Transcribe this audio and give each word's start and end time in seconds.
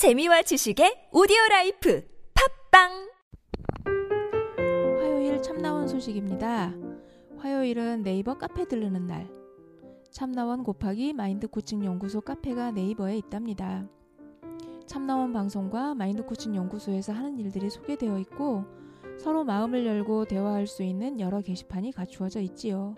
재미와 0.00 0.40
지식의 0.40 1.10
오디오 1.12 1.36
라이프 1.50 2.02
팟빵 2.70 3.10
화요일 4.98 5.42
참나원 5.42 5.88
소식입니다. 5.88 6.72
화요일은 7.36 8.02
네이버 8.02 8.38
카페 8.38 8.66
들르는 8.66 9.06
날. 9.06 9.28
참나원 10.10 10.62
곱하기 10.62 11.12
마인드 11.12 11.48
코칭 11.48 11.84
연구소 11.84 12.22
카페가 12.22 12.70
네이버에 12.70 13.18
있답니다. 13.18 13.86
참나원 14.86 15.34
방송과 15.34 15.94
마인드 15.94 16.24
코칭 16.24 16.56
연구소에서 16.56 17.12
하는 17.12 17.38
일들이 17.38 17.68
소개되어 17.68 18.20
있고 18.20 18.64
서로 19.18 19.44
마음을 19.44 19.84
열고 19.84 20.24
대화할 20.24 20.66
수 20.66 20.82
있는 20.82 21.20
여러 21.20 21.42
게시판이 21.42 21.92
갖추어져 21.92 22.40
있지요. 22.40 22.94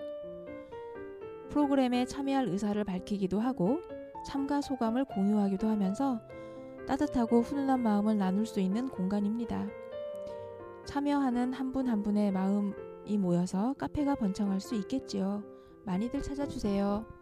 프로그램에 1.48 2.05
참여할 2.05 2.46
의사를 2.46 2.84
밝히기도 2.84 3.41
하고 3.41 3.80
참가 4.25 4.61
소감을 4.61 5.07
공유하기도 5.07 5.66
하면서 5.66 6.21
따뜻하고 6.93 7.41
훈훈한 7.41 7.81
마음을 7.81 8.19
나눌 8.19 8.45
수 8.45 8.61
있는 8.61 8.87
공간입니다. 8.91 9.67
참여하는 10.85 11.55
한분한 11.55 12.03
분의 12.03 12.33
마음이 12.33 13.17
모여서 13.19 13.75
카페가 13.79 14.17
번창할 14.17 14.61
수 14.61 14.75
있겠지요. 14.75 15.43
많이들 15.85 16.21
찾아주세요. 16.23 17.21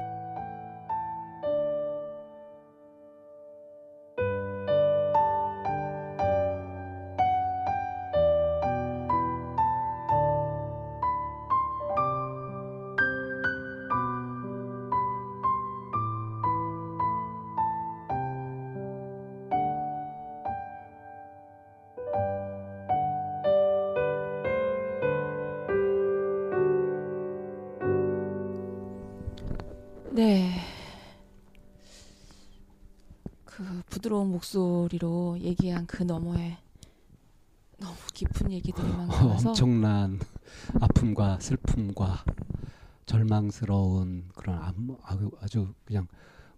네. 30.25 30.51
그 33.43 33.81
부드러운 33.89 34.29
목소리로 34.29 35.39
얘기한 35.39 35.87
그 35.87 36.03
너머에 36.03 36.59
너무 37.79 37.95
깊은 38.13 38.51
얘기들이 38.51 38.87
많아서 38.87 39.49
엄청난 39.49 40.19
아픔과 40.79 41.39
슬픔과 41.39 42.23
절망스러운 43.07 44.29
그런 44.35 44.61
아무- 44.61 44.99
아주, 45.01 45.31
아주 45.41 45.73
그냥 45.85 46.07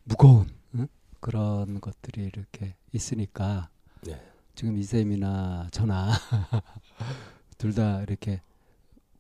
무거운 0.04 0.50
응? 0.76 0.90
그런 1.22 1.80
것들이 1.80 2.26
이렇게 2.26 2.76
있으니까 2.92 3.70
네. 4.02 4.22
지금 4.56 4.78
이쌤이나 4.78 5.70
저나 5.72 6.12
둘 7.58 7.74
다 7.74 8.02
이렇게 8.02 8.42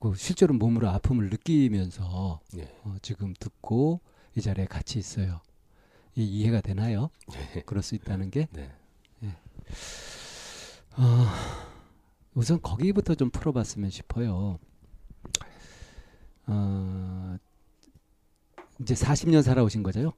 그 0.01 0.13
실제로 0.15 0.53
몸으로 0.53 0.89
아픔을 0.89 1.29
느끼면서 1.29 2.41
네. 2.51 2.77
어, 2.83 2.97
지금 3.01 3.33
듣고 3.39 4.01
이 4.35 4.41
자리에 4.41 4.66
같이 4.66 4.99
있어요. 4.99 5.41
이, 6.16 6.23
이해가 6.23 6.61
되나요? 6.61 7.09
네. 7.31 7.61
그럴 7.66 7.81
수 7.83 7.95
있다는 7.95 8.29
게 8.29 8.47
네. 8.51 8.71
어, 10.95 11.25
우선 12.35 12.61
거기부터 12.61 13.16
좀 13.16 13.29
풀어봤으면 13.31 13.89
싶어요. 13.89 14.59
어, 16.45 17.38
이제 18.81 18.94
40년 18.94 19.41
살아오신 19.41 19.81
거죠? 19.81 20.13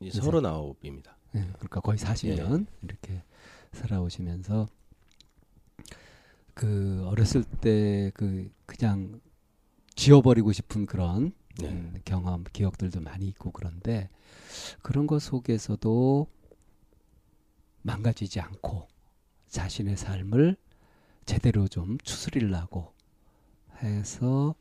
이 0.00 0.10
서른아홉입니다. 0.10 1.16
네, 1.32 1.40
그러니까 1.54 1.80
거의 1.80 1.98
40년 1.98 2.66
이렇게 2.82 3.22
살아오시면서 3.72 4.68
그 6.54 7.02
어렸을 7.06 7.44
때 7.44 8.10
그 8.14 8.50
그냥 8.66 9.20
지워버리고 9.94 10.52
싶은 10.52 10.86
그런 10.86 11.32
네. 11.58 11.68
음, 11.68 12.00
경험, 12.04 12.44
기억들도 12.52 13.00
많이 13.00 13.26
있고 13.28 13.50
그런데 13.50 14.08
그런 14.82 15.06
것 15.06 15.22
속에서도 15.22 16.26
망가지지 17.82 18.40
않고 18.40 18.88
자신의 19.48 19.96
삶을 19.96 20.56
제대로 21.24 21.68
좀 21.68 21.98
추스리려고 21.98 22.92
해서 23.82 24.54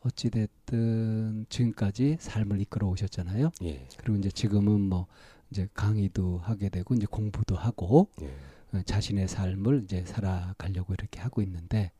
어찌됐든 0.00 1.46
지금까지 1.48 2.16
삶을 2.20 2.60
이끌어 2.62 2.88
오셨잖아요. 2.88 3.50
예. 3.62 3.86
그리고 3.98 4.18
이제 4.18 4.30
지금은 4.30 4.80
뭐 4.80 5.06
이제 5.50 5.68
강의도 5.74 6.38
하게 6.38 6.68
되고 6.68 6.94
이제 6.94 7.06
공부도 7.06 7.56
하고 7.56 8.08
예. 8.22 8.32
어, 8.72 8.82
자신의 8.82 9.28
삶을 9.28 9.82
이제 9.84 10.04
살아가려고 10.06 10.94
이렇게 10.94 11.20
하고 11.20 11.42
있는데 11.42 11.90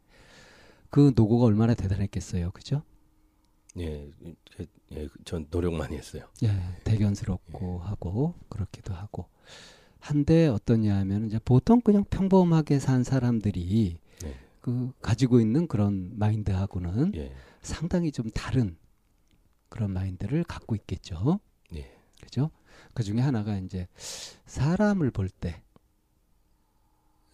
그 0.88 1.12
노고가 1.14 1.46
얼마나 1.46 1.74
대단했겠어요, 1.74 2.50
그죠? 2.52 2.82
예. 3.78 4.10
예. 4.24 4.66
예. 4.92 5.08
전 5.24 5.48
노력 5.50 5.74
많이 5.74 5.96
했어요. 5.96 6.24
예, 6.42 6.48
대견스럽고 6.84 7.78
하고 7.78 8.34
그렇기도 8.48 8.94
하고 8.94 9.28
한데 10.00 10.48
어떠냐 10.48 10.96
하면 10.98 11.26
이제 11.26 11.38
보통 11.44 11.80
그냥 11.80 12.04
평범하게 12.04 12.78
산 12.80 13.04
사람들이 13.04 13.98
네. 14.22 14.34
그 14.60 14.92
가지고 15.02 15.40
있는 15.40 15.66
그런 15.68 16.18
마인드하고는 16.18 17.12
예. 17.16 17.32
상당히 17.62 18.10
좀 18.12 18.30
다른 18.30 18.76
그런 19.68 19.92
마인드를 19.92 20.42
갖고 20.44 20.74
있겠죠. 20.74 21.38
예. 21.74 21.90
그죠? 22.22 22.50
그 22.94 23.02
중에 23.04 23.20
하나가 23.20 23.56
이제 23.58 23.86
사람을 24.46 25.10
볼 25.12 25.28
때, 25.28 25.62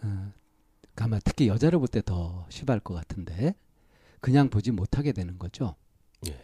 어, 0.02 0.32
아마 0.96 1.18
특히 1.20 1.48
여자를 1.48 1.78
볼 1.78 1.88
때 1.88 2.02
더 2.02 2.46
심할 2.50 2.80
것 2.80 2.94
같은데, 2.94 3.54
그냥 4.20 4.50
보지 4.50 4.70
못하게 4.72 5.12
되는 5.12 5.38
거죠. 5.38 5.76
예. 6.28 6.36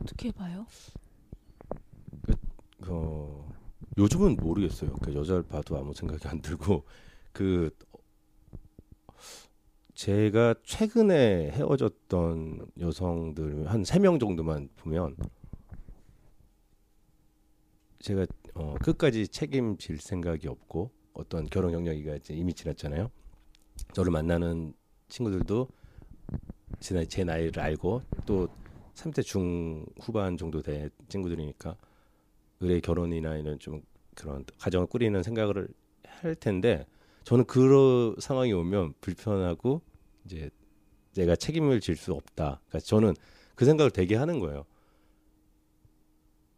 어떻게 0.00 0.30
봐요? 0.32 0.66
그 2.80 3.44
요즘은 3.98 4.36
모르겠어요. 4.36 4.94
그 5.02 5.14
여자를 5.14 5.42
봐도 5.42 5.76
아무 5.76 5.92
생각이 5.94 6.26
안 6.28 6.40
들고 6.40 6.84
그 7.32 7.70
제가 9.94 10.54
최근에 10.64 11.50
헤어졌던 11.50 12.66
여성들 12.80 13.70
한 13.70 13.82
세 13.84 13.98
명 14.00 14.18
정도만 14.18 14.70
보면 14.76 15.16
제가 18.00 18.26
어, 18.54 18.74
끝까지 18.82 19.28
책임질 19.28 19.98
생각이 19.98 20.48
없고 20.48 20.90
어떤 21.12 21.46
결혼 21.46 21.72
경력이가 21.72 22.16
이제 22.16 22.34
이미 22.34 22.54
지났잖아요. 22.54 23.10
저를 23.92 24.10
만나는 24.10 24.72
친구들도 25.08 25.68
제, 26.80 26.94
나이, 26.94 27.06
제 27.06 27.24
나이를 27.24 27.60
알고 27.62 28.02
또 28.26 28.48
30대 28.94 29.22
중후반 29.24 30.36
정도 30.36 30.60
된 30.62 30.90
친구들이니까 31.08 31.76
의뢰 32.60 32.80
결혼이나 32.80 33.36
이런 33.36 33.58
좀 33.58 33.82
그런 34.14 34.44
가정을 34.58 34.86
꾸리는 34.86 35.22
생각을 35.22 35.68
할 36.04 36.34
텐데 36.34 36.86
저는 37.24 37.44
그런 37.44 38.16
상황이 38.18 38.52
오면 38.52 38.94
불편하고 39.00 39.80
이제 40.24 40.50
내가 41.14 41.36
책임을 41.36 41.80
질 41.80 41.96
수 41.96 42.12
없다. 42.12 42.60
그러니까 42.68 42.78
저는 42.80 43.14
그 43.54 43.64
생각을 43.64 43.90
되게 43.90 44.16
하는 44.16 44.40
거예요. 44.40 44.64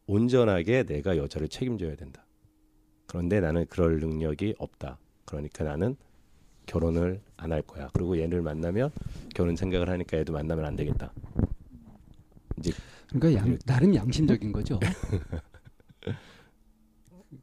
온전하게 0.06 0.84
내가 0.84 1.16
여자를 1.16 1.48
책임져야 1.48 1.96
된다. 1.96 2.24
그런데 3.06 3.40
나는 3.40 3.66
그럴 3.66 3.98
능력이 4.00 4.54
없다. 4.58 4.98
그러니까 5.24 5.64
나는 5.64 5.96
결혼을 6.66 7.20
안 7.36 7.52
할 7.52 7.62
거야. 7.62 7.90
그리고 7.92 8.18
얘를 8.18 8.42
만나면 8.42 8.90
결혼 9.34 9.56
생각을 9.56 9.88
하니까 9.88 10.18
얘도 10.18 10.32
만나면 10.32 10.64
안 10.64 10.76
되겠다. 10.76 11.12
그러니까 13.08 13.34
양. 13.40 13.58
나름 13.66 13.94
양심적인 13.94 14.52
거죠. 14.52 14.78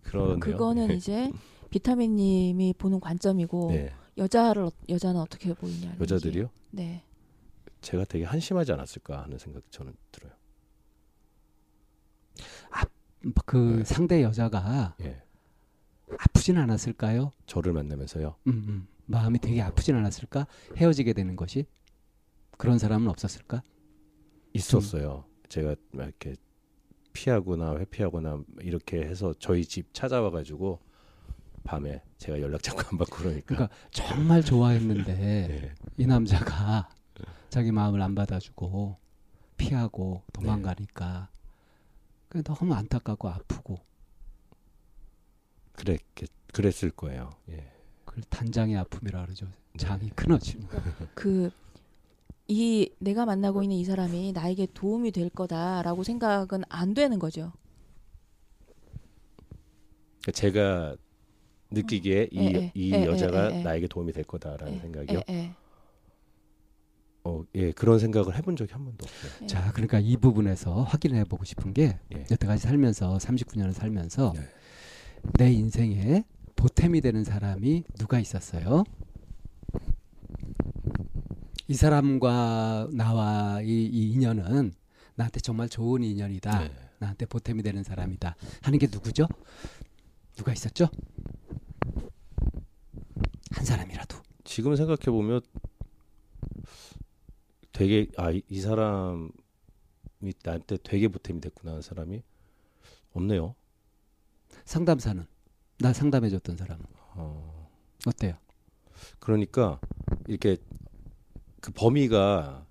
그러네요. 0.03 0.39
그거는 0.39 0.87
네. 0.89 0.93
이제 0.95 1.31
비타민님이 1.69 2.73
보는 2.77 2.99
관점이고 2.99 3.71
네. 3.71 3.91
여자를 4.17 4.63
어- 4.63 4.71
여자는 4.87 5.19
어떻게 5.19 5.53
보이냐. 5.53 5.95
여자들이요? 5.99 6.49
네. 6.71 7.03
제가 7.81 8.05
되게 8.05 8.25
한심하지 8.25 8.71
않았을까 8.73 9.23
하는 9.23 9.37
생각이 9.37 9.65
저는 9.71 9.93
들어요. 10.11 10.33
그 13.45 13.57
네. 13.79 13.83
상대 13.83 14.23
여자가 14.23 14.95
예. 15.01 15.21
아프진 16.17 16.57
않았을까요? 16.57 17.31
저를 17.45 17.73
만나면서요. 17.73 18.35
음, 18.47 18.51
음. 18.67 18.87
마음이 19.07 19.39
되게 19.39 19.61
아프진 19.61 19.95
않았을까? 19.95 20.47
헤어지게 20.77 21.11
되는 21.13 21.35
것이 21.35 21.65
그런 22.59 22.77
사람은 22.77 23.07
없었을까? 23.07 23.63
있었어요. 24.53 25.23
제가 25.47 25.75
막 25.93 26.03
이렇게 26.03 26.35
피하거나 27.13 27.77
회피하거나 27.77 28.43
이렇게 28.59 29.01
해서 29.01 29.33
저희 29.39 29.63
집 29.63 29.93
찾아와 29.93 30.29
가지고 30.29 30.81
밤에 31.63 32.03
제가 32.17 32.41
연락 32.41 32.61
자꾸 32.61 32.81
안 32.91 32.97
받고 32.97 33.15
그러니까. 33.15 33.45
그러니까 33.45 33.75
정말 33.91 34.43
좋아했는데 34.43 35.13
네. 35.15 35.73
이 35.95 36.05
남자가 36.05 36.89
자기 37.49 37.71
마음을 37.71 38.01
안 38.01 38.13
받아주고 38.13 38.97
피하고 39.55 40.23
도망가니까 40.33 41.29
그 42.27 42.43
너무 42.43 42.73
안타깝고 42.73 43.29
아프고 43.29 43.79
그랬 45.71 46.01
그랬을 46.51 46.91
거예요. 46.91 47.29
예. 47.47 47.71
그 48.03 48.19
단장의 48.29 48.75
아픔이라 48.75 49.23
그러죠. 49.23 49.45
네. 49.45 49.77
장이 49.77 50.09
끊어지는. 50.09 50.67
그 51.15 51.49
이 52.49 52.91
내가 52.97 53.27
만나고 53.27 53.61
있는 53.61 53.77
이 53.77 53.85
사람이 53.85 54.31
나에게 54.33 54.67
도움이 54.73 55.11
될 55.11 55.29
거다라고 55.29 56.03
생각은 56.03 56.63
안 56.67 56.95
되는 56.95 57.19
거죠. 57.19 57.53
그러니까 60.21 60.31
제가 60.33 60.95
느끼기에 61.69 62.29
이, 62.31 62.39
예, 62.39 62.43
예, 62.55 62.71
이 62.73 62.91
예, 62.91 63.05
여자가 63.05 63.53
예, 63.53 63.59
예. 63.59 63.63
나에게 63.63 63.87
도움이 63.87 64.13
될 64.13 64.23
거다라는 64.23 64.73
예, 64.73 64.79
생각이요. 64.79 65.21
예, 65.29 65.33
예. 65.33 65.51
어, 67.23 67.43
예, 67.53 67.71
그런 67.71 67.99
생각을 67.99 68.35
해본 68.35 68.55
적이 68.55 68.73
한 68.73 68.83
번도 68.83 69.05
없어요. 69.05 69.31
예. 69.43 69.45
자, 69.45 69.71
그러니까 69.71 69.99
이 69.99 70.17
부분에서 70.17 70.81
확인해 70.81 71.25
보고 71.25 71.45
싶은 71.45 71.75
게 71.75 71.99
예. 72.15 72.21
여태까지 72.31 72.63
살면서 72.63 73.19
39년을 73.19 73.73
살면서 73.73 74.33
네. 74.35 74.41
내 75.37 75.51
인생에 75.51 76.23
보탬이 76.55 77.01
되는 77.01 77.23
사람이 77.23 77.83
누가 77.99 78.19
있었어요? 78.19 78.85
이 81.69 81.75
사람과 81.75 82.89
나와 82.91 83.61
이, 83.61 83.85
이 83.85 84.11
인연은 84.13 84.73
나한테 85.13 85.39
정말 85.39 85.69
좋은 85.69 86.03
인연이다. 86.03 86.63
네. 86.63 86.71
나한테 86.97 87.27
보탬이 87.27 87.61
되는 87.61 87.83
사람이다. 87.83 88.35
하는 88.63 88.79
게 88.79 88.87
누구죠? 88.91 89.27
누가 90.35 90.51
있었죠? 90.51 90.89
한 93.51 93.63
사람이라도. 93.63 94.17
지금 94.45 94.75
생각해 94.75 95.11
보면 95.11 95.41
되게 97.71 98.07
아이 98.17 98.41
사람이 98.49 99.29
나한테 100.43 100.77
되게 100.81 101.07
보탬이 101.07 101.39
됐구나 101.39 101.73
하는 101.73 101.83
사람이 101.83 102.23
없네요. 103.13 103.53
상담사는 104.65 105.23
나 105.77 105.93
상담해 105.93 106.31
줬던 106.31 106.57
사람은 106.57 106.83
어, 107.13 107.69
어때요? 108.07 108.33
그러니까 109.19 109.79
이렇게 110.27 110.57
그 111.61 111.71
범위가 111.71 112.65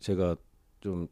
제가 0.00 0.36
좀 0.80 1.08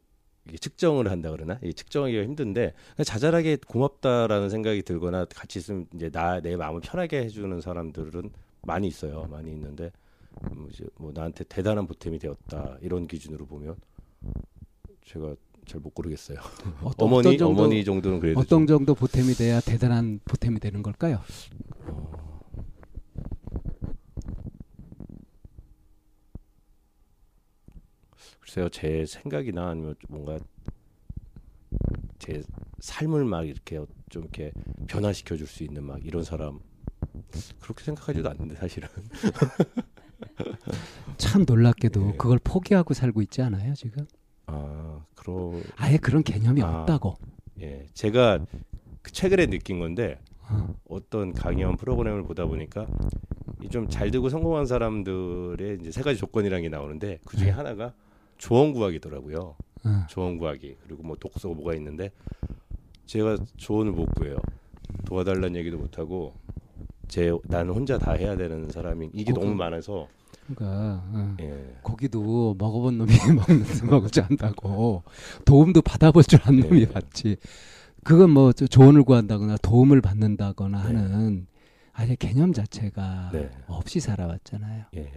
이게 0.49 0.59
측정을 0.59 1.11
한다 1.11 1.31
그러나? 1.31 1.59
이 1.63 1.75
측정하기가 1.75 2.23
힘든데 2.23 2.73
자잘하게 3.05 3.57
고맙다라는 3.67 4.49
생각이 4.51 4.83
들거나 4.83 5.25
같이 5.27 5.59
있으면 5.59 5.87
이제 5.95 6.09
나 6.11 6.41
내 6.41 6.57
마음을 6.57 6.81
편하게 6.81 7.25
해주는 7.25 7.61
사람들은 7.61 8.31
많이 8.63 8.87
있어요. 8.89 9.27
많이 9.31 9.51
있는데 9.53 9.91
음, 10.53 10.69
이제 10.71 10.85
뭐 10.99 11.11
나한테 11.13 11.45
대단한 11.45 11.87
보탬이 11.87 12.19
되었다 12.19 12.77
이런 12.81 13.07
기준으로 13.09 13.47
보면 13.47 13.77
제가 15.05 15.35
잘 15.67 15.81
못 15.81 15.93
고르겠어요. 15.95 16.39
어떤, 16.85 17.09
어머니 17.09 17.29
어떤 17.29 17.39
정도, 17.39 17.63
어머니 17.63 17.85
정도는 17.85 18.21
그래도 18.21 18.39
어떤 18.39 18.69
정도 18.69 18.95
보탬이 18.95 19.35
돼야 19.35 19.61
대단한 19.61 20.21
보탬이 20.25 20.61
되는 20.61 20.81
걸까요? 20.81 21.21
어, 21.89 22.16
글쎄요, 28.47 28.69
제 28.69 29.05
생각이나 29.07 29.71
아니면 29.71 29.97
뭔가 30.09 30.39
제 32.21 32.43
삶을 32.79 33.25
막 33.25 33.45
이렇게 33.47 33.85
좀 34.09 34.23
이렇게 34.23 34.53
변화시켜 34.87 35.37
줄 35.37 35.49
수 35.49 35.65
있는 35.65 35.83
막 35.83 35.99
이런 36.07 36.23
사람 36.23 36.61
그렇게 37.61 37.83
생각하지도 37.83 38.31
않는데 38.31 38.55
사실은 38.55 38.89
참 41.19 41.45
놀랍게도 41.47 42.13
예. 42.13 42.17
그걸 42.17 42.39
포기하고 42.43 42.95
살고 42.95 43.21
있지 43.23 43.43
않아요 43.43 43.75
지금? 43.75 44.07
아 44.47 45.05
그러 45.17 45.53
아예 45.77 45.97
그런 45.97 46.23
개념이 46.23 46.63
아. 46.63 46.83
없다고. 46.83 47.17
예 47.61 47.85
제가 47.95 48.47
그 49.03 49.11
최근에 49.11 49.47
느낀 49.47 49.81
건데 49.81 50.21
어. 50.49 50.73
어떤 50.89 51.33
강연 51.35 51.77
프로그램을 51.77 52.23
보다 52.23 52.47
보니까 52.47 52.87
이 53.61 53.69
좀 53.69 53.89
잘 53.89 54.13
되고 54.13 54.29
성공한 54.29 54.67
사람들의 54.67 55.79
이제 55.81 55.91
세 55.91 56.03
가지 56.03 56.21
조건이라는 56.21 56.63
게 56.63 56.69
나오는데 56.69 57.19
그 57.27 57.37
중에 57.37 57.47
네. 57.47 57.53
하나가 57.53 57.93
조언 58.39 58.73
구하기더라고요. 58.73 59.57
어. 59.85 60.07
조언 60.09 60.39
구하기 60.39 60.77
그리고 60.85 61.03
뭐 61.03 61.17
독서 61.19 61.49
뭐가 61.49 61.75
있는데 61.75 62.11
제가 63.07 63.37
조언을 63.57 63.93
못 63.93 64.07
구해요. 64.15 64.37
도와달라는 65.05 65.57
얘기도 65.57 65.79
못 65.79 65.99
하고 65.99 66.35
제 67.09 67.31
나는 67.45 67.73
혼자 67.73 67.99
다 67.99 68.13
해야 68.13 68.37
되는 68.37 68.69
사람이 68.69 69.11
이게 69.13 69.33
어, 69.33 69.35
너무 69.35 69.47
그- 69.49 69.53
많아서 69.55 70.09
그러니까 70.47 71.03
어. 71.13 71.37
예. 71.41 71.77
고기도 71.83 72.55
먹어본 72.59 72.99
놈이 72.99 73.11
먹는 73.35 73.65
먹을 73.91 74.11
줄 74.11 74.25
안다고 74.25 75.03
도움도 75.45 75.83
받아볼 75.83 76.23
줄 76.25 76.41
아는 76.45 76.61
네. 76.61 76.69
놈이 76.69 76.87
받지. 76.89 77.37
그건 78.05 78.31
뭐 78.31 78.53
저- 78.53 78.67
조언을 78.67 79.03
구한다거나 79.05 79.57
도움을 79.59 80.01
받는다거나 80.01 80.79
네. 80.79 80.97
하는 80.99 81.47
아예 81.93 82.15
개념 82.17 82.53
자체가 82.53 83.31
네. 83.33 83.51
없이 83.67 83.99
살아왔잖아요. 84.01 84.85
예. 84.97 85.11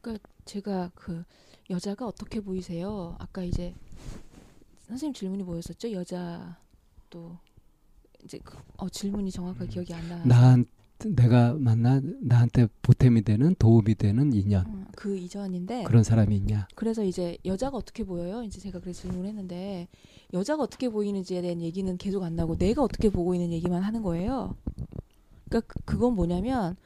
그러니까 0.00 0.28
제가 0.44 0.90
그 0.94 1.24
여자가 1.72 2.06
어떻게 2.06 2.40
보이세요? 2.40 3.16
아까 3.18 3.42
이제 3.42 3.74
선생님 4.88 5.14
질문이 5.14 5.42
뭐였었죠? 5.42 5.90
여자 5.92 6.58
또 7.08 7.38
이제 8.24 8.38
그, 8.44 8.58
어, 8.76 8.88
질문이 8.88 9.30
정확하게 9.30 9.66
기억이 9.70 9.94
안 9.94 10.06
나. 10.08 10.22
난 10.24 10.66
내가 11.04 11.54
만나 11.54 12.00
나한테 12.20 12.68
보탬이 12.82 13.22
되는 13.22 13.56
도움이 13.58 13.94
되는 13.96 14.32
인연 14.34 14.66
음, 14.66 14.86
그 14.94 15.16
이전인데 15.16 15.82
그런 15.84 16.04
사람이 16.04 16.36
있냐? 16.36 16.68
그래서 16.76 17.02
이제 17.02 17.36
여자가 17.44 17.76
어떻게 17.78 18.04
보여요? 18.04 18.44
이제 18.44 18.60
제가 18.60 18.78
그래서 18.78 19.02
질문을 19.02 19.28
했는데 19.30 19.88
여자가 20.32 20.62
어떻게 20.62 20.88
보이는지에 20.90 21.40
대한 21.42 21.60
얘기는 21.62 21.96
계속 21.96 22.22
안 22.22 22.36
나고 22.36 22.56
내가 22.56 22.82
어떻게 22.82 23.08
보고 23.08 23.34
있는 23.34 23.50
얘기만 23.50 23.82
하는 23.82 24.02
거예요. 24.02 24.56
그러니까 25.48 25.60
그- 25.74 25.80
그건 25.84 26.14
뭐냐면 26.14 26.76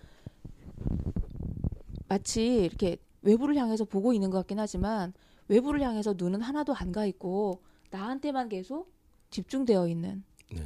마치 2.09 2.63
이렇게 2.65 2.97
외부를 3.27 3.57
향해서 3.57 3.85
보고 3.85 4.13
있는 4.13 4.31
것 4.31 4.39
같긴 4.39 4.59
하지만 4.59 5.13
외부를 5.49 5.81
향해서 5.83 6.15
눈은 6.17 6.41
하나도 6.43 6.75
안 6.75 6.93
가 6.93 7.05
있고 7.07 7.61
나한테만 7.91 8.49
계속 8.49 8.91
집중되어 9.31 9.89
있는 9.89 10.23
네. 10.53 10.63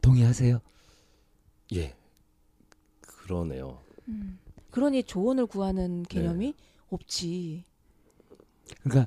동의하세요? 0.00 0.60
예. 1.74 1.94
그러네요. 3.00 3.80
음. 4.08 4.38
그러니 4.70 5.02
조언을 5.04 5.46
구하는 5.46 6.02
개념이 6.04 6.46
네. 6.46 6.54
없지. 6.90 7.64
그러니까 8.82 9.06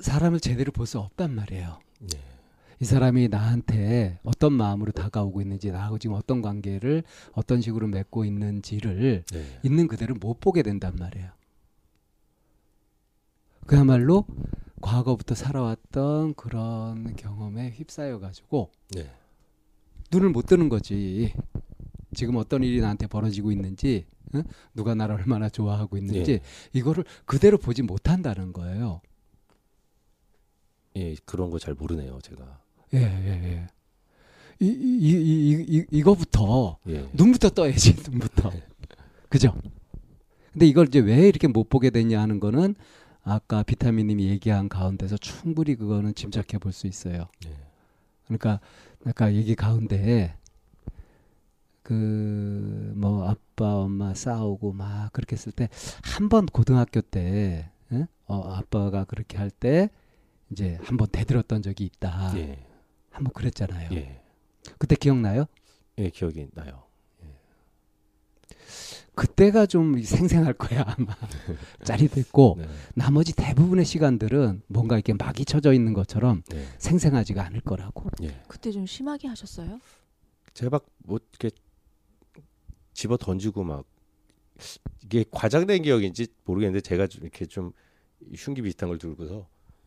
사람을 0.00 0.40
제대로 0.40 0.72
볼 0.72 0.86
수 0.86 0.98
없단 0.98 1.34
말이에요. 1.34 1.78
예. 2.14 2.18
이 2.80 2.84
사람이 2.84 3.28
나한테 3.28 4.18
어떤 4.24 4.54
마음으로 4.54 4.90
다가오고 4.92 5.40
있는지 5.40 5.70
나하고 5.70 5.98
지금 5.98 6.16
어떤 6.16 6.42
관계를 6.42 7.04
어떤 7.32 7.60
식으로 7.60 7.86
맺고 7.88 8.24
있는지를 8.24 9.24
네. 9.30 9.60
있는 9.62 9.86
그대로 9.86 10.14
못 10.14 10.40
보게 10.40 10.62
된단 10.62 10.96
말이에요. 10.96 11.30
그야말로 13.66 14.24
과거부터 14.80 15.34
살아왔던 15.34 16.34
그런 16.34 17.14
경험에 17.16 17.70
휩싸여 17.70 18.18
가지고 18.18 18.70
네. 18.90 19.10
눈을 20.10 20.30
못 20.30 20.46
뜨는 20.46 20.68
거지. 20.68 21.32
지금 22.14 22.36
어떤 22.36 22.62
일이 22.62 22.80
나한테 22.80 23.06
벌어지고 23.06 23.52
있는지, 23.52 24.06
응? 24.34 24.42
누가 24.74 24.94
나를 24.94 25.14
얼마나 25.14 25.48
좋아하고 25.48 25.96
있는지 25.96 26.32
예. 26.32 26.40
이거를 26.74 27.04
그대로 27.24 27.56
보지 27.56 27.82
못한다는 27.82 28.52
거예요. 28.52 29.00
예, 30.96 31.14
그런 31.24 31.50
거 31.50 31.58
잘 31.58 31.72
모르네요, 31.74 32.18
제가. 32.22 32.60
예, 32.92 32.98
예, 32.98 33.28
예. 33.44 33.66
이, 34.60 34.66
이, 34.66 34.98
이, 35.00 35.52
이, 35.52 35.78
이, 35.78 35.86
이거부터 35.90 36.76
예. 36.88 37.08
눈부터 37.14 37.48
떠야지, 37.50 37.94
눈부터. 38.10 38.50
그죠? 39.30 39.54
근데 40.52 40.66
이걸 40.66 40.88
이제 40.88 40.98
왜 40.98 41.26
이렇게 41.28 41.48
못 41.48 41.70
보게 41.70 41.88
됐냐 41.88 42.20
하는 42.20 42.38
거는 42.38 42.74
아까 43.24 43.62
비타민님이 43.62 44.26
얘기한 44.28 44.68
가운데서 44.68 45.16
충분히 45.16 45.74
그거는 45.76 46.14
짐작해 46.14 46.58
볼 46.58 46.72
수 46.72 46.86
있어요. 46.86 47.28
예. 47.46 47.56
그러니까 48.26 48.60
아까 49.04 49.32
얘기 49.34 49.54
가운데 49.54 50.36
그 51.82 52.92
뭐 52.96 53.28
아빠 53.28 53.76
엄마 53.78 54.14
싸우고 54.14 54.72
막 54.72 55.12
그렇게 55.12 55.34
했을 55.36 55.50
때 55.52 55.68
한 56.04 56.28
번 56.28 56.46
고등학교 56.46 57.00
때 57.00 57.70
예? 57.92 58.06
어, 58.26 58.52
아빠가 58.54 59.04
그렇게 59.04 59.36
할 59.38 59.50
때 59.50 59.88
이제 60.50 60.78
한 60.82 60.96
번 60.96 61.08
대들었던 61.08 61.62
적이 61.62 61.84
있다. 61.86 62.36
예. 62.38 62.64
한번 63.10 63.32
그랬잖아요. 63.32 63.90
예. 63.92 64.22
그때 64.78 64.94
기억나요? 64.96 65.46
예, 65.98 66.10
기억이 66.10 66.48
나요. 66.54 66.84
그때가 69.14 69.66
좀 69.66 70.00
생생할 70.02 70.54
거야 70.54 70.84
아마 70.96 71.14
짜릿했고 71.84 72.56
네. 72.58 72.66
나머지 72.94 73.34
대부분의 73.34 73.84
시간들은 73.84 74.62
뭔가 74.68 74.96
이렇게 74.96 75.12
막이 75.12 75.44
쳐져 75.44 75.72
있는 75.72 75.92
것처럼 75.92 76.42
네. 76.48 76.64
생생하지가 76.78 77.44
않을 77.44 77.60
거라고. 77.60 78.10
예. 78.22 78.40
그때 78.48 78.72
좀 78.72 78.86
심하게 78.86 79.28
하셨어요? 79.28 79.80
제가 80.54 80.80
막뭐 81.06 81.20
이렇게 81.30 81.50
집어 82.94 83.16
던지고 83.16 83.64
막 83.64 83.84
이게 85.02 85.24
과장된 85.30 85.82
기억인지 85.82 86.28
모르겠는데 86.44 86.80
제가 86.80 87.06
좀 87.06 87.22
이렇게 87.22 87.46
좀 87.46 87.72
흉기 88.34 88.62
비슷한 88.62 88.88
걸 88.88 88.98
들고서 88.98 89.46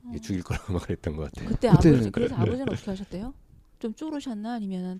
이게 0.09 0.19
죽일 0.19 0.43
거라고 0.43 0.73
막 0.73 0.83
그랬던 0.83 1.15
것 1.15 1.31
같아요. 1.31 1.49
그때 1.49 1.67
아버지 1.67 2.11
그래서 2.11 2.35
아버지는 2.35 2.69
어떻게 2.69 2.91
하셨대요? 2.91 3.33
좀 3.79 3.93
쪼르셨나 3.93 4.53
아니면은 4.53 4.99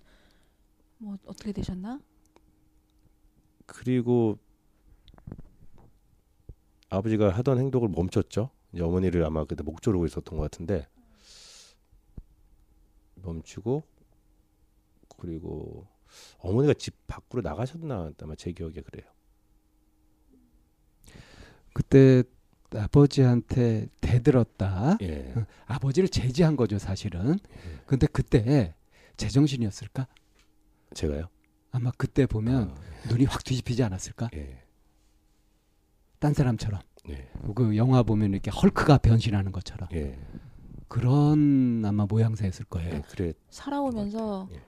뭐 0.98 1.18
어떻게 1.26 1.52
되셨나? 1.52 2.00
그리고 3.66 4.38
아버지가 6.90 7.30
하던 7.30 7.60
행동을 7.60 7.90
멈췄죠. 7.90 8.52
이제 8.74 8.84
어머니를 8.84 9.24
아마 9.26 9.46
그때 9.46 9.64
목 9.64 9.82
조르고 9.82 10.06
있었던 10.06 10.38
것 10.38 10.44
같은데 10.44 10.88
멈추고 13.16 13.84
그리고 15.18 15.88
어머니가 16.40 16.74
집 16.74 16.96
밖으로 17.08 17.42
나가셨나 17.42 18.12
아마 18.22 18.36
제 18.36 18.52
기억에 18.52 18.82
그래요. 18.82 19.10
그때 21.74 22.24
아버지한테 22.74 23.88
대들었다. 24.02 24.98
예. 25.02 25.34
아버지를 25.66 26.10
제지한 26.10 26.56
거죠 26.56 26.78
사실은. 26.78 27.40
근데 27.86 28.08
그때 28.08 28.76
제정신이었을까? 29.18 30.08
제가요? 30.94 31.30
아마 31.76 31.92
그때 31.98 32.26
보면 32.26 32.70
아, 32.72 33.08
눈이 33.10 33.26
확 33.26 33.44
뒤집히지 33.44 33.84
않았을까? 33.84 34.30
예. 34.36 34.64
딴 36.20 36.34
사람처럼. 36.34 36.80
예. 37.10 37.30
그 37.54 37.76
영화 37.76 38.02
보면 38.02 38.32
이렇게 38.32 38.50
헐크가 38.50 39.00
변신하는 39.00 39.52
것처럼 39.52 39.90
예. 39.94 40.18
그런 40.88 41.84
아마 41.86 42.06
모양새였을 42.06 42.66
거예요. 42.66 42.96
예. 42.96 43.02
그래. 43.10 43.34
살아오면서 43.50 44.48
예. 44.54 44.62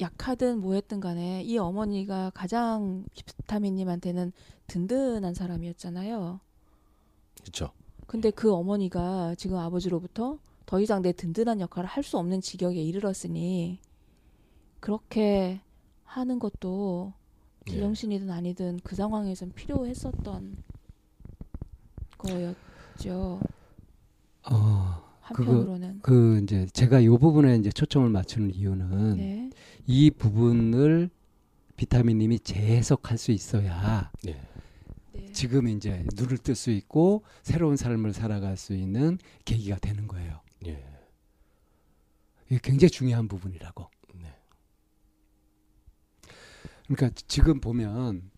약하든 0.00 0.60
뭐했든 0.60 1.00
간에 1.00 1.42
이 1.42 1.58
어머니가 1.58 2.30
가장 2.34 3.04
비타민님한테는 3.14 4.32
든든한 4.68 5.34
사람이었잖아요. 5.34 6.38
그렇죠. 7.40 7.72
근데 8.06 8.30
그 8.30 8.52
어머니가 8.52 9.34
지금 9.36 9.56
아버지로부터 9.56 10.38
더 10.66 10.80
이상 10.80 11.02
내 11.02 11.10
든든한 11.12 11.60
역할을 11.60 11.88
할 11.88 12.04
수 12.04 12.16
없는 12.18 12.40
지경에 12.40 12.80
이르렀으니 12.80 13.80
그렇게 14.78 15.60
하는 16.06 16.38
것도 16.38 17.12
예. 17.68 17.72
제정신이든 17.72 18.30
아니든 18.30 18.80
그 18.82 18.96
상황에선 18.96 19.52
필요했었던 19.52 20.56
거였죠. 22.18 23.40
어, 24.50 25.02
한편으로는 25.20 26.00
그 26.02 26.40
이제 26.42 26.66
제가 26.72 27.00
이 27.00 27.08
부분에 27.08 27.56
이제 27.56 27.70
초점을 27.70 28.08
맞추는 28.08 28.54
이유는 28.54 29.16
네. 29.16 29.50
이 29.86 30.10
부분을 30.10 31.10
비타민님이 31.76 32.38
재해석할 32.40 33.18
수 33.18 33.32
있어야 33.32 34.10
예. 34.26 34.40
네. 35.12 35.32
지금 35.32 35.68
이제 35.68 36.04
눈을 36.14 36.38
뜰 36.38 36.54
수 36.54 36.70
있고 36.70 37.22
새로운 37.42 37.76
삶을 37.76 38.12
살아갈 38.14 38.56
수 38.56 38.74
있는 38.74 39.18
계기가 39.44 39.76
되는 39.78 40.06
거예요. 40.08 40.40
예. 40.66 40.82
이게 42.48 42.60
굉장히 42.62 42.90
중요한 42.90 43.28
부분이라고. 43.28 43.90
네. 46.88 46.94
그러니까 46.94 47.20
지금 47.26 47.60
보면 47.60 48.30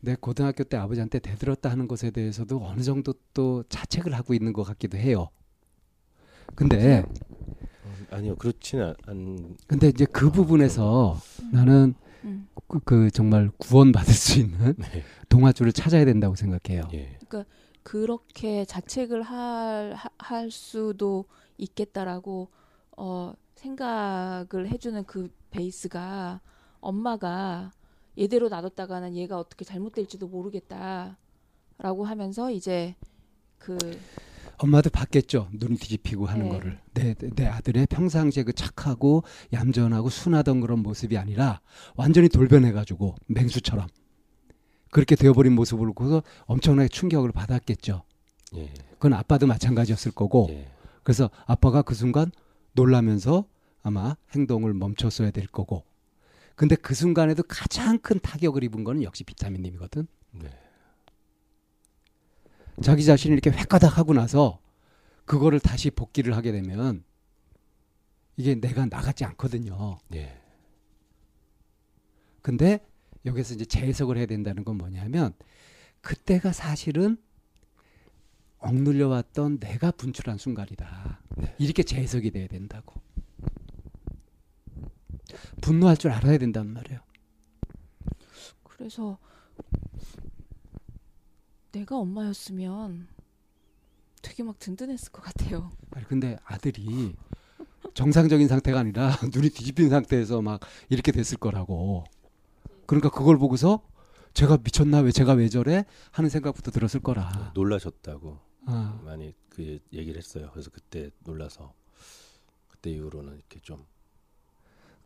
내 0.00 0.16
고등학교 0.16 0.64
때 0.64 0.76
아버지한테 0.76 1.20
대들었다 1.20 1.70
하는 1.70 1.86
것에 1.86 2.10
대해서도 2.10 2.64
어느 2.64 2.82
정도 2.82 3.14
또 3.34 3.62
자책을 3.68 4.12
하고 4.14 4.34
있는 4.34 4.52
것 4.52 4.64
같기도 4.64 4.98
해요. 4.98 5.28
근데 6.54 7.04
어, 7.84 7.92
아니요. 8.10 8.36
그렇지는 8.36 8.94
않. 9.06 9.56
근데 9.66 9.88
이제 9.88 10.04
그 10.04 10.30
부분에서 10.30 11.16
음. 11.42 11.50
나는 11.52 11.94
음. 12.24 12.48
그, 12.66 12.80
그 12.80 13.10
정말 13.10 13.50
구원받을 13.58 14.12
수 14.12 14.40
있는 14.40 14.74
네. 14.76 15.02
동화줄을 15.28 15.72
찾아야 15.72 16.04
된다고 16.04 16.34
생각해요. 16.34 16.88
예. 16.94 17.18
그렇게 17.84 18.64
자책을 18.64 19.22
할, 19.22 19.92
하- 19.94 20.10
할 20.18 20.50
수도 20.50 21.24
있겠다라고 21.58 22.48
어, 22.96 23.32
생각을 23.56 24.68
해주는 24.68 25.04
그 25.04 25.30
베이스가 25.50 26.40
엄마가 26.80 27.72
얘대로 28.18 28.48
놔뒀다가는 28.48 29.16
얘가 29.16 29.38
어떻게 29.38 29.64
잘못될지도 29.64 30.28
모르겠다라고 30.28 31.16
하면서 32.04 32.50
이제 32.50 32.94
그 33.58 33.78
엄마도 34.58 34.90
봤겠죠. 34.90 35.48
눈 35.52 35.76
뒤집히고 35.76 36.26
하는 36.26 36.46
네. 36.46 36.50
거를. 36.50 36.78
내, 36.94 37.14
내, 37.14 37.30
내 37.30 37.46
아들의 37.46 37.86
평상시에 37.86 38.44
그 38.44 38.52
착하고 38.52 39.24
얌전하고 39.52 40.08
순하던 40.08 40.60
그런 40.60 40.80
모습이 40.80 41.16
아니라 41.16 41.60
완전히 41.96 42.28
돌변해가지고 42.28 43.16
맹수처럼 43.26 43.88
그렇게 44.90 45.16
되어버린 45.16 45.54
모습을 45.54 45.86
보고서 45.86 46.22
엄청나게 46.46 46.88
충격을 46.88 47.32
받았겠죠. 47.32 48.02
예. 48.56 48.72
그건 48.92 49.14
아빠도 49.14 49.46
마찬가지였을 49.46 50.12
거고 50.12 50.48
예. 50.50 50.70
그래서 51.02 51.30
아빠가 51.46 51.82
그 51.82 51.94
순간 51.94 52.30
놀라면서 52.74 53.46
아마 53.82 54.16
행동을 54.34 54.74
멈췄어야 54.74 55.30
될 55.30 55.46
거고 55.46 55.84
근데 56.62 56.76
그 56.76 56.94
순간에도 56.94 57.42
가장 57.42 57.98
큰 57.98 58.20
타격을 58.20 58.62
입은 58.62 58.84
거는 58.84 59.02
역시 59.02 59.24
비타민님이거든. 59.24 60.06
네. 60.30 60.48
자기 62.80 63.04
자신이 63.04 63.32
이렇게 63.32 63.50
획가닥 63.50 63.98
하고 63.98 64.14
나서 64.14 64.60
그거를 65.24 65.58
다시 65.58 65.90
복귀를 65.90 66.36
하게 66.36 66.52
되면 66.52 67.02
이게 68.36 68.54
내가 68.54 68.86
나가지 68.86 69.24
않거든요. 69.24 69.98
예. 70.14 70.40
근데 72.42 72.78
여기서 73.26 73.54
이제 73.54 73.64
재해석을 73.64 74.16
해야 74.16 74.26
된다는 74.26 74.64
건 74.64 74.78
뭐냐면 74.78 75.34
그때가 76.00 76.52
사실은 76.52 77.16
억눌려 78.58 79.08
왔던 79.08 79.58
내가 79.58 79.90
분출한 79.90 80.38
순간이다. 80.38 81.22
네. 81.38 81.56
이렇게 81.58 81.82
재해석이 81.82 82.30
돼야 82.30 82.46
된다고. 82.46 83.00
분노할 85.60 85.96
줄 85.96 86.10
알아야 86.10 86.38
된단 86.38 86.68
말이에요. 86.68 87.00
그래서 88.62 89.18
내가 91.72 91.96
엄마였으면 91.96 93.08
되게 94.20 94.42
막 94.42 94.58
든든했을 94.58 95.10
것 95.12 95.22
같아요. 95.22 95.70
아니 95.90 96.04
근데 96.06 96.36
아들이 96.44 97.14
정상적인 97.94 98.48
상태가 98.48 98.80
아니라 98.80 99.16
눈이 99.32 99.50
뒤집힌 99.50 99.88
상태에서 99.90 100.42
막 100.42 100.60
이렇게 100.88 101.12
됐을 101.12 101.38
거라고. 101.38 102.04
그러니까 102.86 103.10
그걸 103.10 103.38
보고서 103.38 103.82
제가 104.34 104.58
미쳤나 104.58 105.00
왜 105.00 105.12
제가 105.12 105.34
왜 105.34 105.48
저래 105.48 105.84
하는 106.10 106.30
생각부터 106.30 106.70
들었을 106.70 107.00
거라. 107.00 107.52
놀라셨다고 107.54 108.38
아, 108.66 109.00
많이 109.04 109.34
그 109.48 109.78
얘기를 109.92 110.16
했어요. 110.16 110.48
그래서 110.52 110.70
그때 110.70 111.10
놀라서 111.20 111.74
그때 112.68 112.90
이후로는 112.90 113.34
이렇게 113.36 113.60
좀 113.60 113.84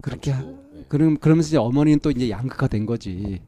그렇게 0.03 0.31
하, 0.31 0.43
예. 0.43 0.85
그럼 0.89 1.17
그러면서 1.17 1.49
이제 1.49 1.57
어머니는 1.57 2.01
또 2.01 2.11
이제 2.11 2.31
양극화 2.31 2.69
된 2.69 2.87
거지. 2.87 3.41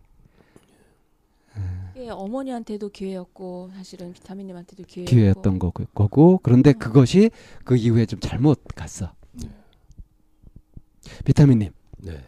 이게 1.94 2.10
어머니한테도 2.10 2.90
기회였고 2.90 3.70
사실은 3.74 4.12
비타민님한테도 4.12 4.84
기회였고 4.84 5.10
기회였던 5.10 5.58
거, 5.58 5.70
거고 5.70 6.38
그런데 6.42 6.72
그것이 6.72 7.30
그 7.64 7.76
이후에 7.76 8.06
좀 8.06 8.20
잘못 8.20 8.62
갔어. 8.74 9.12
비타민님 11.24 11.72
네. 11.98 12.24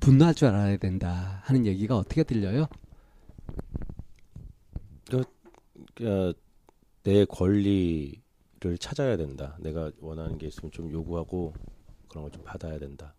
분노할 0.00 0.34
줄 0.34 0.48
알아야 0.48 0.76
된다 0.76 1.40
하는 1.44 1.64
얘기가 1.64 1.96
어떻게 1.96 2.22
들려요? 2.24 2.66
그러니까 5.96 6.38
내 7.02 7.24
권리에 7.24 8.12
찾아야 8.78 9.16
된다. 9.16 9.56
내가 9.60 9.90
원하는 10.00 10.38
게 10.38 10.48
있으면 10.48 10.70
좀 10.72 10.90
요구하고 10.90 11.54
그런 12.16 12.22
걸 12.24 12.30
좀 12.30 12.42
받아야 12.44 12.78
된다. 12.78 13.14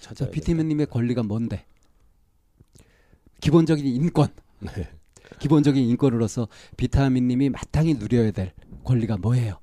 자, 0.00 0.10
찾아야 0.14 0.30
비티맨님의 0.30 0.86
권리가 0.86 1.24
뭔데? 1.24 1.66
기본적인 3.40 3.84
인권. 3.84 4.28
네. 4.60 4.88
기본적인 5.40 5.82
인권으로서 5.88 6.46
비타민님이 6.76 7.50
마땅히 7.50 7.94
누려야 7.94 8.30
될 8.30 8.52
권리가 8.84 9.16
뭐예요? 9.18 9.58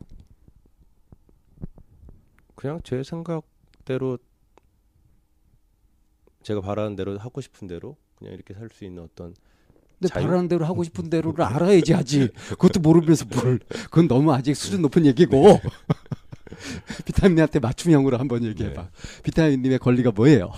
그냥 2.55 2.82
제 2.84 3.01
생각대로 3.03 4.17
제가 6.44 6.60
바라는 6.62 6.96
대로 6.96 7.17
하고 7.17 7.39
싶은 7.41 7.67
대로 7.67 7.96
그냥 8.17 8.34
이렇게 8.34 8.53
살 8.53 8.70
수 8.70 8.84
있는 8.86 9.03
어떤 9.03 9.34
근데 10.00 10.13
자유- 10.13 10.25
바라는 10.25 10.48
대로 10.50 10.65
하고 10.65 10.84
싶은 10.84 11.10
대로를 11.10 11.44
알아야지 11.46 11.94
하지. 11.94 12.27
그것도 12.50 12.82
모르면서 12.82 13.25
뭘? 13.25 13.60
그건 13.86 14.08
너무 14.10 14.34
아직 14.34 14.53
수준 14.53 14.82
높은 14.82 15.05
얘기고. 15.05 15.60
비타민한테 17.05 17.59
맞춤형으로 17.59 18.17
한번 18.17 18.43
얘기해봐. 18.43 18.81
네. 18.83 19.21
비타민님의 19.23 19.79
권리가 19.79 20.11
뭐예요? 20.11 20.51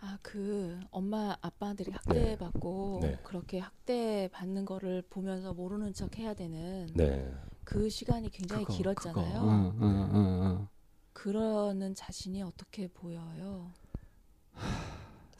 아, 0.00 0.18
그 0.20 0.78
엄마 0.90 1.36
아빠한테 1.40 1.84
이렇게 1.84 1.98
네. 2.12 2.18
학대받고 2.30 2.98
네. 3.02 3.18
그렇게 3.22 3.58
학대 3.60 4.28
받는 4.32 4.64
거를 4.64 5.02
보면서 5.08 5.54
모르는 5.54 5.94
척 5.94 6.18
해야 6.18 6.34
되는 6.34 6.88
네. 6.94 7.32
그 7.64 7.88
시간이 7.88 8.30
굉장히 8.30 8.64
그거, 8.64 8.76
길었잖아요. 8.76 9.32
그거. 9.40 9.48
응, 9.52 9.72
응, 9.80 10.10
응, 10.14 10.42
응. 10.42 10.68
그러는 11.12 11.94
자신이 11.94 12.42
어떻게 12.42 12.88
보여요? 12.88 13.70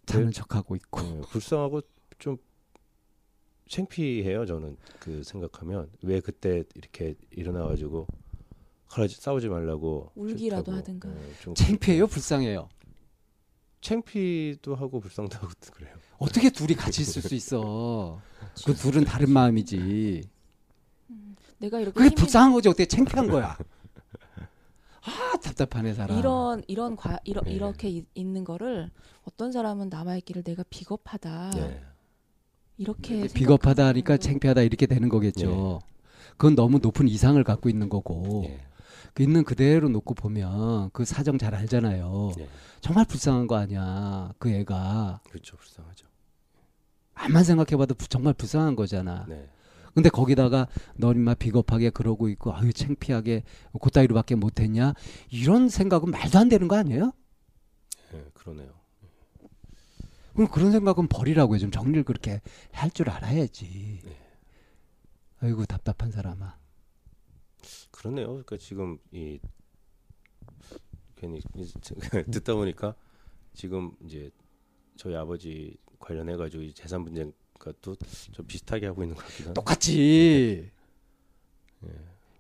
자는 0.07 0.27
그- 0.27 0.33
척하고 0.33 0.77
있고. 0.77 1.01
네, 1.03 1.21
불쌍하고 1.31 1.81
좀 2.19 2.37
창피해요. 3.77 4.45
저는 4.45 4.77
그 5.01 5.23
생각하면 5.25 5.91
왜 6.03 6.21
그때 6.21 6.63
이렇게 6.75 7.15
일어나가지고 7.31 8.07
그러지 8.91 9.17
싸우지 9.19 9.49
말라고 9.49 10.13
울기라도 10.15 10.73
하든가. 10.73 11.09
네, 11.09 11.33
좀 11.41 11.55
창피해요, 11.55 12.07
불쌍해요. 12.07 12.69
창피도 13.81 14.75
하고 14.75 15.01
불쌍도 15.01 15.39
하고 15.39 15.49
그래요. 15.73 15.95
어떻게 16.19 16.51
둘이 16.51 16.75
같이 16.75 17.01
있을 17.01 17.23
수 17.23 17.35
있어? 17.35 18.21
그 18.67 18.75
둘은 18.75 19.05
다른 19.05 19.31
마음이지. 19.31 20.23
내가 21.59 21.81
이렇게 21.81 21.95
그게 21.95 22.07
힘이 22.09 22.15
불쌍한 22.17 22.53
거지 22.53 22.69
어떻게 22.69 22.85
창피한 22.85 23.29
거야? 23.29 23.57
아 25.05 25.37
답답하네 25.43 25.95
사람. 25.95 26.19
이런 26.19 26.63
이런 26.69 26.95
과 26.95 27.19
이러, 27.25 27.41
네. 27.41 27.53
이렇게 27.53 27.89
이- 27.89 28.05
있는 28.15 28.45
거를 28.45 28.91
어떤 29.25 29.51
사람은 29.51 29.89
남아 29.89 30.19
있기를 30.19 30.43
내가 30.45 30.63
비겁하다 30.69 31.51
네. 31.55 31.83
이렇게 32.77 33.29
비겁하다 33.29 33.87
하니까. 33.87 34.17
창피하다 34.17 34.63
이렇게 34.63 34.87
되는 34.87 35.09
거겠죠. 35.09 35.81
그건 36.37 36.55
너무 36.55 36.79
높은 36.79 37.09
이상을 37.09 37.43
갖고 37.45 37.69
있는 37.69 37.89
거고 37.89 38.45
예. 38.47 38.61
그 39.15 39.23
있는 39.23 39.45
그대로 39.45 39.89
놓고 39.89 40.15
보면 40.15 40.91
그 40.93 41.05
사정 41.05 41.39
잘 41.39 41.55
알잖아요. 41.55 42.33
예. 42.39 42.49
정말 42.81 43.05
불쌍한 43.05 43.47
거 43.47 43.57
아니야 43.57 44.33
그 44.39 44.51
애가 44.51 45.21
그렇죠. 45.29 45.57
불쌍하죠. 45.57 46.07
암만 47.15 47.45
생각해봐도 47.45 47.95
부- 47.95 48.09
정말 48.09 48.33
불쌍한 48.33 48.75
거잖아. 48.75 49.27
네. 49.29 49.47
근데 49.95 50.09
거기다가 50.09 50.67
너 50.97 51.13
인마 51.13 51.35
비겁하게 51.35 51.91
그러고 51.91 52.31
있고 52.31 52.55
아유 52.55 52.73
창피하게 52.73 53.43
그따위로밖에 53.79 54.35
못했냐 54.37 54.95
이런 55.31 55.69
생각은 55.69 56.11
말도 56.11 56.39
안 56.39 56.49
되는 56.49 56.67
거 56.67 56.77
아니에요? 56.77 57.13
예, 58.15 58.25
그러네요. 58.33 58.71
그럼 60.35 60.49
그런 60.51 60.73
생각은 60.73 61.09
버리라고요. 61.09 61.59
좀 61.59 61.71
정리를 61.71 62.03
그렇게 62.05 62.41
할 62.73 62.91
줄 62.91 63.11
알아야지. 63.11 64.01
네. 64.05 64.19
아이고 65.41 65.65
답답한 65.67 66.11
사람아. 66.11 66.59
그러네요. 67.91 68.29
그러니까 68.29 68.57
지금 68.59 68.99
이 69.13 69.39
괜히 71.17 71.41
듣다 72.31 72.55
보니까 72.55 72.95
지금 73.55 73.93
이제 74.05 74.31
저희 74.97 75.15
아버지 75.15 75.77
관련해 75.99 76.37
가지고 76.37 76.63
이 76.63 76.73
재산 76.73 77.05
분쟁과 77.05 77.73
또 77.81 77.95
좀 78.33 78.47
비슷하게 78.47 78.87
하고 78.87 79.03
있는 79.03 79.17
것 79.17 79.23
같기도 79.25 79.49
한데. 79.49 79.55
똑같지. 79.55 80.71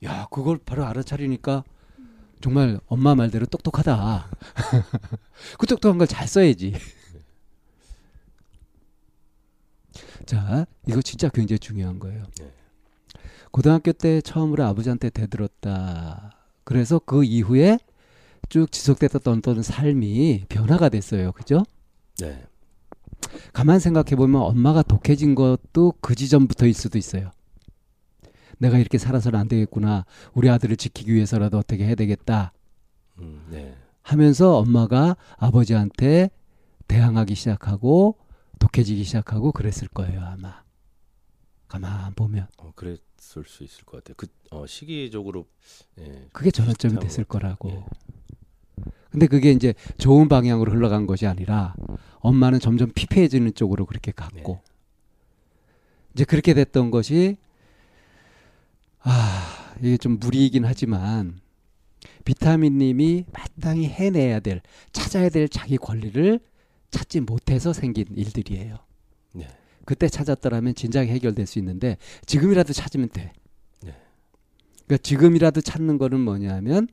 야 0.04 0.26
그걸 0.30 0.58
바로 0.58 0.84
알아차리니까 0.84 1.64
정말 2.40 2.80
엄마 2.86 3.14
말대로 3.14 3.46
똑똑하다. 3.46 4.30
그 5.58 5.66
똑똑한 5.66 5.98
걸 5.98 6.06
잘 6.08 6.26
써야지. 6.26 6.74
자 10.26 10.66
이거 10.86 11.02
진짜 11.02 11.28
굉장히 11.28 11.58
중요한 11.58 11.98
거예요. 11.98 12.24
네. 12.38 12.52
고등학교 13.50 13.92
때 13.92 14.20
처음으로 14.20 14.64
아버지한테 14.64 15.10
대들었다. 15.10 16.32
그래서 16.64 16.98
그 16.98 17.24
이후에 17.24 17.78
쭉 18.48 18.70
지속됐던 18.70 19.38
어떤 19.38 19.62
삶이 19.62 20.46
변화가 20.48 20.88
됐어요. 20.88 21.32
그죠? 21.32 21.64
네. 22.18 22.44
가만 23.52 23.78
생각해 23.78 24.16
보면 24.16 24.42
엄마가 24.42 24.82
독해진 24.82 25.34
것도 25.34 25.94
그 26.00 26.14
지점부터일 26.14 26.74
수도 26.74 26.98
있어요. 26.98 27.30
내가 28.58 28.78
이렇게 28.78 28.98
살아서는 28.98 29.38
안 29.38 29.48
되겠구나. 29.48 30.04
우리 30.34 30.48
아들을 30.48 30.76
지키기 30.76 31.12
위해서라도 31.12 31.58
어떻게 31.58 31.84
해야 31.84 31.94
되겠다. 31.94 32.52
음, 33.18 33.46
네. 33.50 33.76
하면서 34.02 34.58
엄마가 34.58 35.16
아버지한테 35.36 36.30
대항하기 36.88 37.34
시작하고 37.34 38.16
독해지기 38.62 39.02
시작하고 39.02 39.50
그랬을 39.50 39.88
거예요, 39.88 40.22
아마. 40.24 40.62
가만 41.66 42.12
보면 42.14 42.46
어, 42.58 42.72
그랬을 42.76 43.44
수 43.46 43.64
있을 43.64 43.84
것 43.84 43.96
같아요. 43.98 44.14
그 44.16 44.26
어, 44.50 44.66
시기적으로 44.66 45.46
예. 45.98 46.28
그게 46.32 46.50
전환점이 46.50 47.00
됐을. 47.00 47.24
거라고. 47.24 47.70
예. 47.70 47.84
근데 49.10 49.26
그게 49.26 49.50
이제 49.52 49.74
좋은 49.98 50.28
방향으로 50.28 50.72
흘러간 50.72 51.06
것이 51.06 51.26
아니라 51.26 51.74
엄마는 52.20 52.60
점점 52.60 52.90
피폐해지는 52.92 53.54
쪽으로 53.54 53.84
그렇게 53.84 54.12
갔고 54.12 54.54
네. 54.54 54.72
이제 56.14 56.24
그렇게 56.24 56.54
됐던 56.54 56.90
것이 56.90 57.36
아 59.00 59.74
이게 59.80 59.96
좀 59.96 60.18
무리이긴 60.18 60.64
하지만 60.64 61.40
비타민님이 62.24 63.26
마땅히 63.32 63.86
해내야 63.86 64.40
될 64.40 64.62
찾아야 64.92 65.28
될 65.28 65.48
자기 65.48 65.76
권리를 65.76 66.40
찾지 66.92 67.20
못해서 67.22 67.72
생긴 67.72 68.06
일들이에요. 68.14 68.76
네. 69.32 69.48
그때 69.84 70.08
찾았더라면 70.08 70.76
진작에 70.76 71.08
해결될 71.08 71.46
수 71.46 71.58
있는데 71.58 71.96
지금이라도 72.26 72.72
찾으면 72.72 73.08
돼. 73.08 73.32
네. 73.82 73.96
그러니까 74.86 74.98
지금이라도 74.98 75.60
찾는 75.60 75.98
거는 75.98 76.20
뭐냐면 76.20 76.86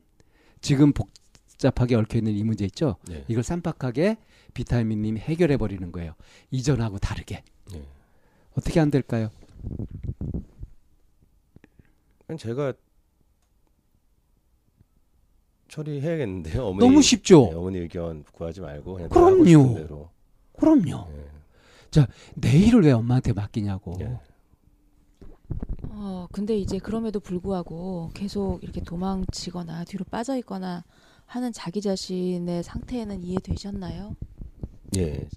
지금 0.61 0.91
복잡하게 0.93 1.95
얽혀 1.95 2.17
있는 2.17 2.33
이 2.33 2.43
문제 2.43 2.65
있죠. 2.65 2.95
네. 3.07 3.23
이걸 3.27 3.43
쌈박하게 3.43 4.17
비타민님이 4.55 5.19
해결해 5.19 5.57
버리는 5.57 5.91
거예요. 5.91 6.15
이전하고 6.49 6.97
다르게 6.97 7.43
네. 7.71 7.83
어떻게 8.53 8.79
안 8.79 8.89
될까요? 8.89 9.29
제가 12.37 12.73
처리해야겠는데요. 15.69 16.65
어머니, 16.67 16.85
너무 16.87 17.01
쉽죠. 17.01 17.47
네, 17.49 17.53
어머니 17.55 17.77
의견 17.79 18.23
구하지 18.33 18.61
말고 18.61 18.93
그냥 18.95 19.09
그럼요. 19.09 19.31
하고 19.35 19.45
싶은 19.45 19.73
대로. 19.75 20.09
그럼요. 20.57 21.07
예. 21.13 22.05
내일을 22.35 22.83
왜 22.83 22.91
엄마한테 22.91 23.33
맡기냐고. 23.33 23.93
예. 24.01 24.19
어, 25.91 26.27
근데 26.31 26.57
이제 26.57 26.77
그럼에도 26.79 27.19
불구하고 27.19 28.11
계속 28.13 28.63
이렇게 28.63 28.81
도망치거나 28.81 29.85
뒤로 29.85 30.05
빠져 30.05 30.37
있거나 30.37 30.83
하는 31.25 31.51
자기 31.51 31.81
자신의 31.81 32.63
상태는 32.63 33.23
이해되셨나요? 33.23 34.15
예. 34.97 35.27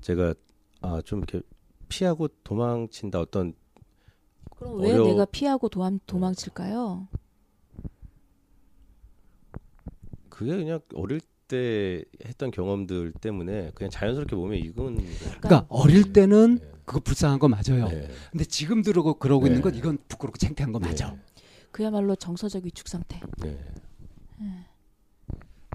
제가 0.00 0.34
아 0.82 1.00
좀 1.02 1.20
이렇게 1.20 1.40
피하고 1.88 2.28
도망친다 2.44 3.20
어떤 3.20 3.54
그럼 4.56 4.80
왜 4.80 4.92
어려워- 4.92 5.08
내가 5.08 5.24
피하고 5.24 5.68
도망, 5.68 5.98
도망칠까요? 6.06 7.08
그게 10.36 10.54
그냥 10.54 10.80
어릴 10.94 11.22
때 11.48 12.04
했던 12.26 12.50
경험들 12.50 13.12
때문에 13.12 13.70
그냥 13.74 13.90
자연스럽게 13.90 14.36
보면 14.36 14.58
이건 14.58 14.98
그러니까 15.40 15.64
어릴 15.70 16.12
때는 16.12 16.58
예. 16.62 16.72
그거 16.84 17.00
불쌍한 17.00 17.38
거 17.38 17.48
맞아요. 17.48 17.88
네. 17.88 18.10
근데 18.30 18.44
지금 18.44 18.82
들어고 18.82 19.14
그러고 19.14 19.44
네. 19.44 19.50
있는 19.50 19.62
건 19.62 19.74
이건 19.74 19.96
부끄럽고 20.08 20.36
창피한 20.36 20.72
거 20.72 20.78
맞아. 20.78 21.10
네. 21.10 21.18
그야말로 21.70 22.14
정서적 22.16 22.64
위축 22.64 22.86
상태. 22.86 23.18
네. 23.38 23.58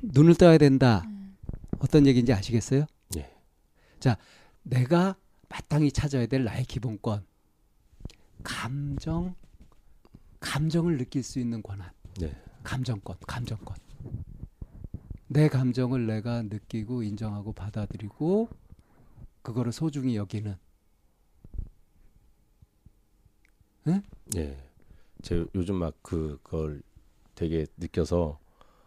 눈을 0.04 0.36
떠야 0.36 0.60
된다. 0.60 1.04
음. 1.08 1.36
어떤 1.80 2.06
얘기인지 2.06 2.32
아시겠어요? 2.32 2.86
네. 3.16 3.36
자, 4.00 4.18
내가 4.62 5.16
마땅히 5.50 5.92
찾아야 5.92 6.28
될 6.28 6.44
나의 6.44 6.66
기본권. 6.66 7.26
감정, 8.44 9.34
감정을 10.40 10.98
느낄 10.98 11.24
수 11.24 11.40
있는 11.40 11.64
권한. 11.64 11.90
네. 12.20 12.36
감정권, 12.64 13.18
감정권. 13.26 13.76
내 15.34 15.48
감정을 15.48 16.08
내가 16.08 16.42
느끼고 16.42 17.04
인정하고 17.04 17.54
받아들이고 17.54 18.50
그거를 19.42 19.72
소중히 19.72 20.18
여기는. 20.18 20.58
예. 24.36 24.58
제 25.22 25.46
요즘 25.56 25.76
막그 25.76 26.40
그걸 26.44 26.82
되게 27.34 27.66
느껴서 27.78 28.40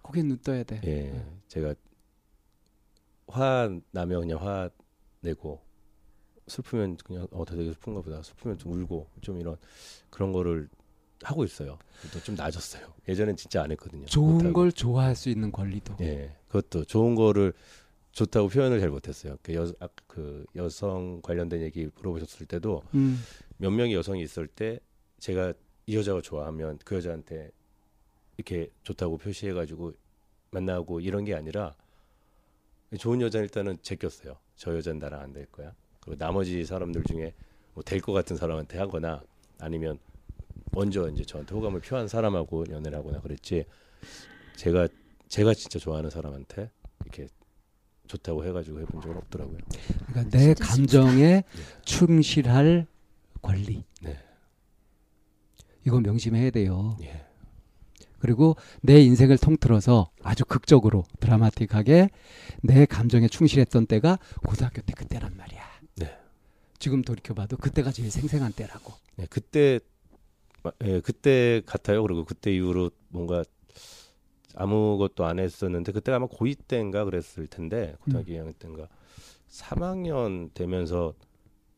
거기에 0.03 0.23
눈 0.23 0.37
떠야 0.37 0.65
돼. 0.65 0.83
예. 0.85 1.27
제가 1.49 1.75
화 3.27 3.81
나면 3.91 4.21
그냥 4.21 4.39
화 4.39 4.69
내고 5.21 5.63
슬프면 6.47 6.99
그냥 6.99 7.27
어 7.31 7.47
되게 7.47 7.73
슬픈가 7.73 8.03
보다. 8.03 8.23
슬프면 8.23 8.59
좀 8.59 8.73
울고 8.73 9.09
좀 9.23 9.41
이런 9.41 9.57
그런 10.11 10.31
거를 10.31 10.69
하고 11.25 11.45
있어요. 11.45 11.79
또좀 12.13 12.35
나아졌어요. 12.35 12.87
예전엔 13.09 13.37
진짜 13.37 13.63
안 13.63 13.71
했거든요. 13.73 14.05
좋은 14.07 14.35
못하고. 14.35 14.53
걸 14.53 14.73
좋아할 14.73 15.17
수 15.17 15.29
있는 15.29 15.51
권리도. 15.51 15.97
예, 16.01 16.35
그것도 16.49 16.85
좋은 16.85 17.15
거를 17.15 17.53
좋다고 18.13 18.49
표현을 18.49 18.79
잘 18.81 18.91
못했어요. 18.91 19.37
그, 19.43 19.55
여, 19.55 19.73
아, 19.81 19.89
그 20.07 20.45
여성 20.55 21.21
관련된 21.23 21.63
얘기 21.63 21.89
물어보셨을 21.97 22.47
때도 22.47 22.83
음. 22.95 23.19
몇 23.57 23.71
명의 23.71 23.95
여성이 23.95 24.23
있을 24.23 24.47
때 24.47 24.79
제가 25.19 25.53
이 25.87 25.97
여자가 25.97 26.21
좋아하면 26.21 26.79
그 26.85 26.95
여자한테 26.97 27.51
이렇게 28.37 28.71
좋다고 28.85 29.19
표시해가지고 29.19 29.95
만나고 30.51 31.01
이런 31.01 31.25
게 31.25 31.35
아니라 31.35 31.75
좋은 32.99 33.21
여자는 33.21 33.45
일단은 33.45 33.79
제꼈어요. 33.83 34.37
저 34.57 34.77
여자는 34.77 35.01
나랑 35.01 35.21
안 35.21 35.33
될 35.33 35.47
거야. 35.47 35.75
그리고 36.01 36.17
나머지 36.19 36.65
사람들 36.65 37.03
중에 37.05 37.35
뭐 37.75 37.83
될 37.83 38.01
것 38.01 38.13
같은 38.13 38.37
사람한테 38.37 38.79
하거나 38.79 39.23
아니면 39.59 39.99
먼저 40.75 41.09
이제 41.09 41.25
저한테 41.25 41.55
호감을 41.55 41.81
표한 41.81 42.09
사람하고 42.09 42.65
연애를 42.71 42.99
하거나 42.99 43.21
그랬지. 43.21 43.65
제가 44.57 44.89
제가 45.29 45.55
진짜 45.55 45.79
좋아하는 45.79 46.11
사람한테 46.11 46.71
이렇게 47.03 47.29
좋다고 48.07 48.45
해가지고 48.45 48.81
해본 48.81 49.01
적은 49.01 49.17
없더라고요. 49.17 49.59
그러니까 50.07 50.37
내 50.37 50.55
감정에 50.55 51.43
충실할 51.85 52.87
권리. 53.41 53.85
네. 54.03 54.19
이거 55.87 56.01
명심해야 56.01 56.51
돼요. 56.51 56.97
예. 57.03 57.25
그리고 58.19 58.57
내 58.81 59.01
인생을 59.03 59.37
통틀어서 59.37 60.11
아주 60.23 60.45
극적으로 60.47 61.05
드라마틱하게 61.21 62.09
내 62.63 62.87
감정에 62.87 63.29
충실했던 63.29 63.87
때가 63.87 64.19
고등학교 64.47 64.81
때 64.81 64.95
그때란 64.95 65.37
말이야. 65.37 65.63
네. 65.97 66.17
지금 66.79 67.03
돌이켜봐도 67.03 67.59
그때가 67.59 67.93
제일 67.93 68.11
생생한 68.11 68.53
때라고. 68.53 68.95
네, 69.17 69.27
그때 69.29 69.79
마- 69.79 69.94
예, 70.85 71.01
그때 71.01 71.63
같아요. 71.67 72.03
그리고 72.03 72.25
그때 72.25 72.55
이후로 72.55 72.91
뭔가 73.09 73.45
아무것도 74.55 75.25
안 75.25 75.39
했었는데 75.39 75.93
그때가 75.93 76.17
아마 76.17 76.27
고2 76.27 76.67
때인가 76.67 77.05
그랬을 77.05 77.47
텐데 77.49 77.97
고등학교 78.01 78.33
2학년 78.33 78.59
때인가 78.59 78.89
3학년 79.49 80.53
되면서 80.55 81.15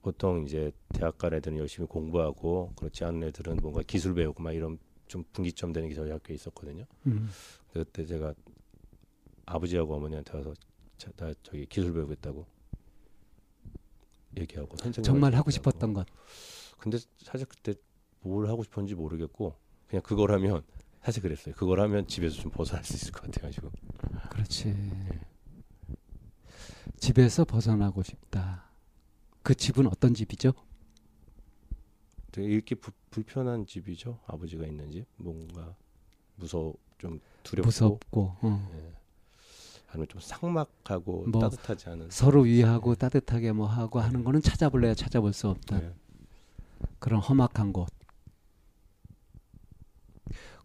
보통 0.03 0.45
이제 0.45 0.71
대학 0.91 1.19
간 1.19 1.35
애들은 1.35 1.59
열심히 1.59 1.89
공부하고 1.89 2.73
그렇지 2.77 3.05
않은 3.05 3.25
애들은 3.25 3.57
뭔가 3.57 3.83
기술 3.83 4.15
배우고 4.15 4.43
막 4.43 4.53
이런 4.53 4.79
좀 5.09 5.25
분기점 5.33 5.73
되는 5.73 5.89
게 5.89 5.95
저희 5.95 6.11
학교에 6.11 6.35
있었거든요. 6.35 6.85
음. 7.07 7.29
그때 7.73 8.05
제가 8.05 8.35
아버지하고 9.47 9.97
어머니한테 9.97 10.37
와서 10.37 10.55
자, 10.97 11.11
나 11.17 11.33
저기 11.43 11.67
기술 11.67 11.93
배우겠다고 11.93 12.47
얘기하고 14.39 14.77
선생님 14.77 15.03
정말 15.03 15.35
하고 15.35 15.51
싶었던 15.51 15.93
것. 15.93 16.07
근데 16.79 16.99
사실 17.19 17.47
그때 17.47 17.75
뭘 18.27 18.49
하고 18.49 18.63
싶었는지 18.63 18.95
모르겠고 18.95 19.55
그냥 19.89 20.03
그걸 20.03 20.33
하면 20.33 20.63
사실 21.03 21.23
그랬어요. 21.23 21.55
그걸 21.55 21.81
하면 21.81 22.07
집에서 22.07 22.37
좀 22.37 22.51
벗어날 22.51 22.85
수 22.85 22.95
있을 22.95 23.13
것 23.13 23.23
같아가지고 23.23 23.71
그렇지. 24.31 24.75
집에서 26.99 27.45
벗어나고 27.45 28.03
싶다. 28.03 28.65
그 29.43 29.55
집은 29.55 29.87
어떤 29.87 30.15
집이죠? 30.15 30.53
되게 32.33 32.49
읽기 32.57 32.75
부, 32.75 32.91
불편한 33.11 33.65
집이죠. 33.67 34.19
아버지가 34.27 34.67
있는 34.67 34.91
집 34.91 35.07
뭔가 35.17 35.75
무서 36.35 36.75
좀 36.99 37.21
두렵고 37.45 37.67
무섭고 37.67 38.37
어. 38.43 38.71
예. 38.75 38.93
아니면 39.89 40.09
좀 40.09 40.21
삭막하고 40.21 41.27
뭐 41.29 41.41
따뜻하지 41.41 41.89
않은 41.91 42.11
서로 42.11 42.43
위하고 42.43 42.95
네. 42.95 42.99
따뜻하게 42.99 43.53
뭐 43.53 43.67
하고 43.67 44.01
하는 44.01 44.25
거는 44.25 44.43
찾아볼래야 44.43 44.95
찾아볼 44.95 45.33
수 45.33 45.49
없다. 45.49 45.83
예. 45.83 45.95
그런 46.99 47.21
험악한 47.21 47.73
곳. 47.73 47.89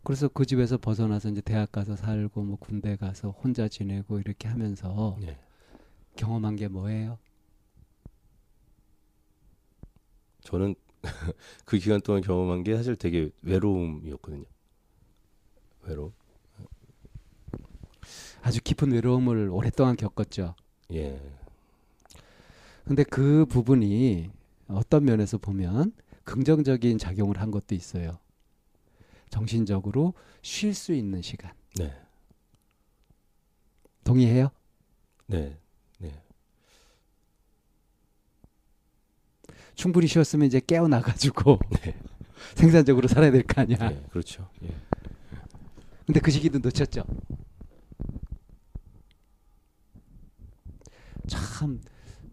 그래서 0.03 0.27
그 0.27 0.45
집에서 0.45 0.77
벗어나서 0.77 1.29
이제 1.29 1.41
대학 1.41 1.71
가서 1.71 1.95
살고 1.95 2.43
뭐 2.43 2.57
군대 2.57 2.95
가서 2.95 3.29
혼자 3.29 3.67
지내고 3.67 4.19
이렇게 4.19 4.47
하면서 4.47 5.17
예. 5.21 5.37
경험한 6.15 6.55
게 6.55 6.67
뭐예요? 6.67 7.19
저는 10.41 10.75
그 11.65 11.77
기간 11.77 12.01
동안 12.01 12.21
경험한 12.21 12.63
게 12.63 12.75
사실 12.75 12.95
되게 12.95 13.29
외로움이었거든요. 13.43 14.45
외로움. 15.83 16.13
아주 18.41 18.59
깊은 18.63 18.91
외로움을 18.91 19.49
오랫동안 19.49 19.95
겪었죠. 19.95 20.55
예. 20.93 21.21
근데 22.85 23.03
그 23.03 23.45
부분이 23.45 24.31
어떤 24.67 25.05
면에서 25.05 25.37
보면 25.37 25.93
긍정적인 26.23 26.97
작용을 26.97 27.39
한 27.39 27.51
것도 27.51 27.75
있어요. 27.75 28.17
정신적으로 29.31 30.13
쉴 30.43 30.73
수 30.75 30.93
있는 30.93 31.21
시간. 31.23 31.51
네. 31.77 31.91
동의해요? 34.03 34.49
네. 35.27 35.57
네. 35.99 36.21
충분히 39.73 40.05
쉬었으면 40.07 40.45
이제 40.47 40.59
깨어나 40.59 41.01
가지고 41.01 41.57
네. 41.81 41.97
생산적으로 42.55 43.07
살아야 43.07 43.31
될 43.31 43.43
거 43.43 43.61
아니야. 43.61 43.77
예. 43.91 44.03
그렇죠. 44.11 44.49
예. 44.63 44.69
근데 46.05 46.19
그 46.19 46.29
시기도 46.29 46.59
놓쳤죠. 46.59 47.03
참 51.27 51.79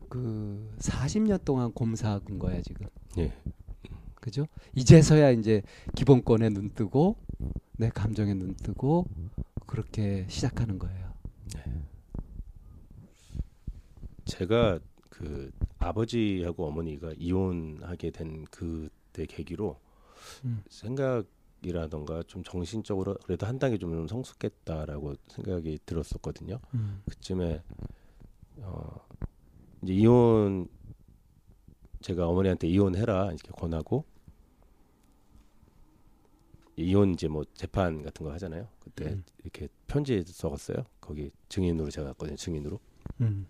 그 0.09 0.75
40년 0.79 1.45
동안 1.45 1.71
곰사한 1.73 2.39
거야 2.39 2.63
지금. 2.63 2.87
예. 3.19 3.31
그죠? 4.29 4.47
이제서야 4.75 5.31
이제 5.31 5.63
기본권에 5.95 6.51
눈 6.51 6.71
뜨고 6.75 7.17
내 7.79 7.89
감정에 7.89 8.35
눈 8.35 8.55
뜨고 8.55 9.07
그렇게 9.67 10.27
시작하는 10.29 10.79
거예요. 10.79 11.09
제가 14.27 14.79
그 15.09 15.51
아버지하고 15.79 16.67
어머니가 16.67 17.15
이혼하게 17.17 18.11
된 18.11 18.45
그때 18.51 19.25
계기로 19.25 19.81
음. 20.45 20.63
생각이라던가 20.69 22.23
좀 22.27 22.43
정신적으로 22.45 23.17
그래도 23.25 23.47
한 23.47 23.59
단계 23.59 23.79
좀 23.79 24.07
성숙했다라고 24.07 25.15
생각이 25.29 25.79
들었었거든요. 25.87 26.61
음. 26.75 27.03
그쯤에 27.09 27.63
어 28.59 29.07
이제 29.83 29.95
이혼 29.95 30.69
제가 32.01 32.29
어머니한테 32.29 32.69
이혼해라 32.69 33.27
이렇게 33.27 33.51
권하고 33.53 34.05
이혼 36.83 37.13
이제 37.13 37.29
뭐 37.29 37.45
재판 37.55 38.03
같은 38.03 38.25
거 38.25 38.33
하잖아요. 38.33 38.69
그때 38.79 39.07
음. 39.07 39.25
이렇게 39.43 39.69
편지 39.87 40.23
써갔어요. 40.25 40.85
거기 41.01 41.31
증인으로 41.49 41.91
제가 41.91 42.09
갔거든요. 42.09 42.37
증인으로. 42.37 42.79
음. 43.21 43.47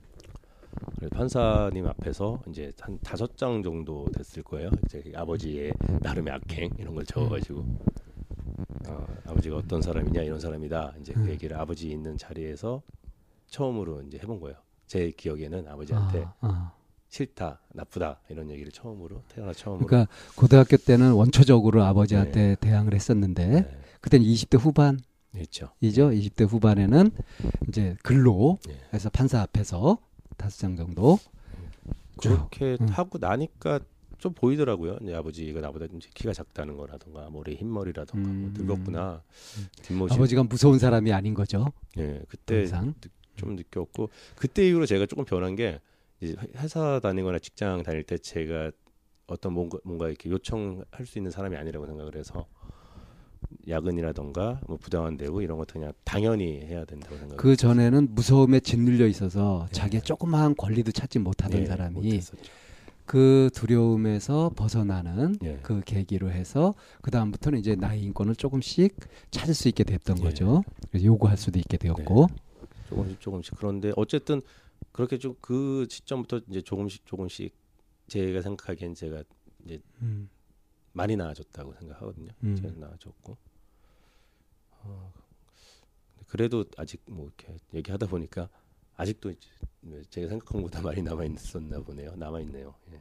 그래서 0.96 1.14
판사님 1.14 1.86
앞에서 1.86 2.42
이제 2.48 2.72
한 2.80 2.98
다섯 3.00 3.36
장 3.36 3.62
정도 3.62 4.06
됐을 4.14 4.42
거예요. 4.42 4.70
이제 4.84 5.12
아버지의 5.14 5.72
나름의 6.00 6.32
악행 6.34 6.70
이런 6.78 6.94
걸 6.94 7.04
적어가지고 7.04 7.60
어, 8.88 9.06
아버지가 9.26 9.56
어떤 9.56 9.82
사람이냐 9.82 10.22
이런 10.22 10.38
사람이다. 10.40 10.94
이제 11.00 11.12
그 11.12 11.20
음. 11.20 11.28
얘기를 11.28 11.56
아버지 11.56 11.90
있는 11.90 12.16
자리에서 12.16 12.82
처음으로 13.48 14.02
이제 14.02 14.18
해본 14.18 14.40
거예요. 14.40 14.56
제 14.86 15.10
기억에는 15.10 15.68
아버지한테 15.68 16.24
아, 16.24 16.34
아. 16.40 16.72
싫다, 17.08 17.60
나쁘다 17.72 18.20
이런 18.28 18.50
얘기를 18.50 18.70
처음으로 18.70 19.22
태어나 19.28 19.52
처음으로. 19.52 19.86
그러니까 19.86 20.10
고등학교 20.36 20.76
때는 20.76 21.12
원초적으로 21.12 21.82
아버지한테 21.84 22.56
대항을 22.60 22.94
했었는데 22.94 23.46
네, 23.46 23.80
그때는 24.00 24.26
20대 24.26 24.58
후반 24.58 25.00
이죠. 25.36 25.70
있죠. 25.80 26.10
20대 26.10 26.46
후반에는 26.48 27.10
이제 27.68 27.96
글로 28.02 28.58
예. 28.68 28.78
해서 28.92 29.10
판사 29.10 29.40
앞에서 29.42 29.98
다섯 30.36 30.58
장 30.58 30.76
정도 30.76 31.18
쭉. 32.20 32.30
그렇게 32.30 32.76
음. 32.80 32.88
하고 32.88 33.18
나니까 33.18 33.80
좀 34.18 34.32
보이더라고요. 34.32 34.98
이제 35.02 35.14
아버지가 35.14 35.60
나보다 35.60 35.86
좀 35.86 36.00
키가 36.14 36.32
작다는 36.32 36.76
거라던가 36.76 37.30
머리 37.30 37.54
흰머리라던가 37.54 38.28
뭐 38.28 38.48
음. 38.48 38.54
늙었구나. 38.56 39.22
음. 39.58 39.66
뒷모습. 39.82 40.14
아버지가 40.16 40.42
무서운 40.44 40.78
사람이 40.78 41.12
아닌 41.12 41.34
거죠. 41.34 41.72
예, 41.98 42.20
그때 42.28 42.60
항상. 42.60 42.94
좀 43.36 43.54
느꼈고 43.54 44.10
그때 44.34 44.66
이후로 44.66 44.86
제가 44.86 45.06
조금 45.06 45.24
변한 45.24 45.54
게 45.54 45.80
이제 46.20 46.35
회사 46.57 47.00
다니거나 47.00 47.38
직장 47.38 47.83
다닐 47.83 48.02
때 48.02 48.18
제가 48.18 48.70
어떤 49.26 49.52
뭔가, 49.52 49.78
뭔가 49.85 50.09
이렇게 50.09 50.31
요청할 50.31 51.07
수 51.07 51.18
있는 51.18 51.31
사람이 51.31 51.57
아니라고 51.57 51.87
생각을 51.87 52.16
해서 52.16 52.46
야근이라던가 53.68 54.61
뭐 54.66 54.76
부당한 54.78 55.16
대우 55.16 55.42
이런 55.42 55.59
것도 55.59 55.74
그냥 55.74 55.92
당연히 56.04 56.61
해야 56.61 56.85
된다고 56.85 57.16
생각을 57.16 57.37
그 57.37 57.54
전에는 57.57 58.14
무서움에 58.14 58.61
짓눌려 58.61 59.07
있어서 59.07 59.66
네. 59.68 59.72
자기의 59.72 60.02
조그마한 60.02 60.57
권리도 60.57 60.92
찾지 60.92 61.20
못하던 61.20 61.61
예, 61.61 61.66
사람이. 61.66 62.20
그 63.04 63.48
두려움에서 63.54 64.50
벗어나는 64.54 65.37
예. 65.42 65.59
그 65.62 65.81
계기로 65.85 66.31
해서 66.31 66.74
그 67.00 67.11
다음부터는 67.11 67.59
이제 67.59 67.74
나의 67.74 68.02
인권을 68.02 68.37
조금씩 68.37 68.96
찾을 69.31 69.54
수 69.54 69.68
있게 69.68 69.85
됐던 69.85 70.18
예. 70.18 70.22
거죠. 70.22 70.62
요구할 70.94 71.37
수도 71.38 71.59
있게 71.59 71.78
되었고. 71.78 72.26
조금씩 72.88 73.20
조금씩 73.20 73.54
그런데 73.57 73.92
어쨌든 73.96 74.42
그렇게 74.98 75.16
좀 75.16 75.37
그 75.40 75.87
시점부터 75.88 76.40
이제 76.48 76.61
조금씩 76.61 77.06
조금씩 77.06 77.54
제가 78.08 78.42
생각하기엔 78.42 78.94
제가 78.94 79.22
음. 80.02 80.28
많이 80.92 81.14
나아졌다고 81.14 81.72
생각하거든요. 81.74 82.32
음. 82.42 82.56
제가 82.56 82.74
나아졌고 82.74 83.37
어, 84.72 85.12
그래도 86.26 86.64
아직 86.76 87.00
뭐 87.06 87.26
이렇게 87.26 87.56
얘기하다 87.74 88.06
보니까 88.08 88.48
아직도 88.96 89.30
이제 89.30 89.48
제가 90.11 90.30
생각한 90.30 90.62
것보다 90.62 90.82
많이 90.82 91.00
남아 91.00 91.26
있었나 91.26 91.78
보네요. 91.78 92.16
남아 92.16 92.40
있네요. 92.40 92.74
예. 92.90 93.00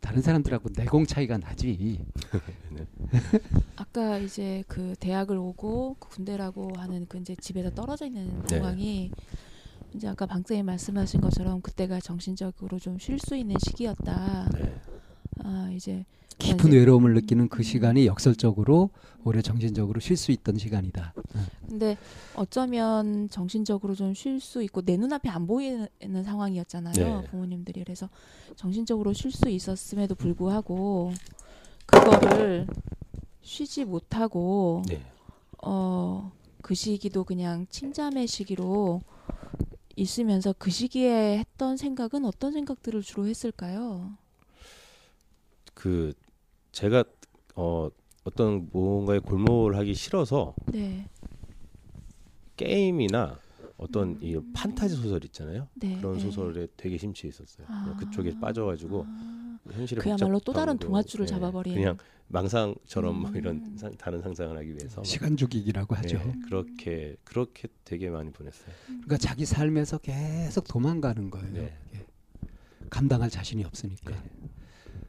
다른 0.00 0.22
사람들하고 0.22 0.70
내공 0.76 1.06
차이가 1.06 1.38
나지. 1.38 2.04
아까 3.76 4.18
이제 4.18 4.62
그 4.68 4.94
대학을 5.00 5.36
오고 5.36 5.96
그 5.98 6.08
군대라고 6.10 6.72
하는 6.76 7.06
그 7.08 7.18
이제 7.18 7.34
집에서 7.36 7.70
떨어져 7.70 8.06
있는 8.06 8.42
네. 8.48 8.58
상황이 8.58 9.10
이제 9.94 10.06
아까 10.08 10.26
방쌤이 10.26 10.62
말씀하신 10.62 11.20
것처럼 11.20 11.60
그때가 11.62 12.00
정신적으로 12.00 12.78
좀 12.78 12.98
쉴 12.98 13.18
수 13.18 13.36
있는 13.36 13.56
시기였다. 13.64 14.48
네. 14.54 14.74
아 15.44 15.70
이제 15.72 16.04
깊은 16.38 16.68
이제- 16.68 16.78
외로움을 16.78 17.14
느끼는 17.14 17.48
그 17.48 17.62
시간이 17.62 18.06
역설적으로 18.06 18.90
오히려 19.24 19.42
정신적으로 19.42 19.98
쉴 20.00 20.16
수 20.16 20.30
있던 20.32 20.56
시간이다. 20.58 21.12
근데 21.68 21.96
어쩌면 22.36 23.28
정신적으로 23.28 23.94
좀 23.94 24.14
쉴 24.14 24.40
수 24.40 24.62
있고 24.62 24.82
내 24.82 24.96
눈앞에 24.96 25.28
안 25.28 25.46
보이는 25.46 25.88
상황이었잖아요. 26.24 26.94
네. 27.22 27.26
부모님들이 27.28 27.82
그래서 27.84 28.08
정신적으로 28.56 29.12
쉴 29.12 29.30
수 29.32 29.48
있었음에도 29.48 30.14
불구하고 30.14 31.12
그거를 31.86 32.66
쉬지 33.42 33.84
못하고 33.84 34.82
네. 34.88 35.02
어, 35.62 36.30
그 36.62 36.74
시기도 36.74 37.24
그냥 37.24 37.66
침잠의 37.70 38.26
시기로 38.28 39.00
있으면서 39.96 40.54
그 40.56 40.70
시기에 40.70 41.38
했던 41.38 41.76
생각은 41.76 42.24
어떤 42.24 42.52
생각들을 42.52 43.02
주로 43.02 43.26
했을까요? 43.26 44.12
그 45.78 46.12
제가 46.72 47.04
어 47.54 47.88
어떤 48.24 48.68
뭔가에 48.72 49.20
골몰 49.20 49.76
하기 49.76 49.94
싫어서 49.94 50.52
네, 50.66 51.08
게임이나 52.56 53.38
어떤 53.76 54.18
이 54.20 54.36
판타지 54.54 54.96
소설 54.96 55.24
있잖아요. 55.26 55.68
네. 55.76 55.96
그런 55.98 56.14
네. 56.14 56.20
소설에 56.20 56.66
되게 56.76 56.98
심취해 56.98 57.28
있었어요. 57.28 57.64
아. 57.70 57.96
그쪽에 57.96 58.36
빠져가지고 58.40 59.04
아, 59.06 59.58
현실에 59.70 60.00
그야말로 60.00 60.40
또 60.40 60.52
다른 60.52 60.76
동화줄을 60.78 61.22
예, 61.22 61.26
잡아버리는. 61.28 61.78
그냥 61.80 61.96
망상처럼 62.26 63.20
뭐 63.20 63.30
음. 63.30 63.36
이런 63.36 63.76
상- 63.78 63.96
다른 63.96 64.20
상상을 64.20 64.56
하기 64.58 64.70
위해서 64.70 65.04
시간 65.04 65.36
죽이기라고 65.36 65.94
하죠. 65.94 66.18
예, 66.18 66.34
그렇게 66.46 67.14
그렇게 67.22 67.68
되게 67.84 68.10
많이 68.10 68.32
보냈어요. 68.32 68.74
그러니까 68.86 69.16
자기 69.16 69.46
삶에서 69.46 69.98
계속 69.98 70.66
도망가는 70.66 71.30
거예요. 71.30 71.52
네. 71.52 71.78
예. 71.94 72.04
감당할 72.90 73.30
자신이 73.30 73.64
없으니까. 73.64 74.12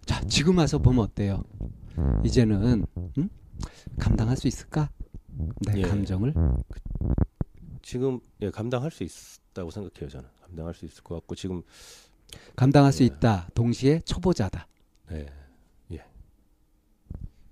네. 0.02 0.06
자, 0.06 0.22
지금 0.28 0.58
와서 0.58 0.78
보면 0.78 1.04
어때요? 1.06 1.44
이제는 2.24 2.86
음? 3.18 3.30
감당할 4.00 4.38
수 4.38 4.48
있을까? 4.48 4.90
내 5.66 5.80
예. 5.80 5.82
감정을 5.82 6.34
지금 7.82 8.20
예, 8.42 8.50
감당할 8.50 8.92
수 8.92 9.04
있다고 9.04 9.72
생각해요 9.72 10.10
저는 10.10 10.30
감당할 10.42 10.74
수 10.74 10.86
있을 10.86 11.04
것 11.04 11.16
같고 11.16 11.36
지금 11.36 11.62
감당할 12.56 12.92
수 12.92 13.04
예. 13.04 13.08
있다. 13.08 13.50
동시에 13.54 14.02
초보자다. 14.02 14.68
예, 15.12 15.28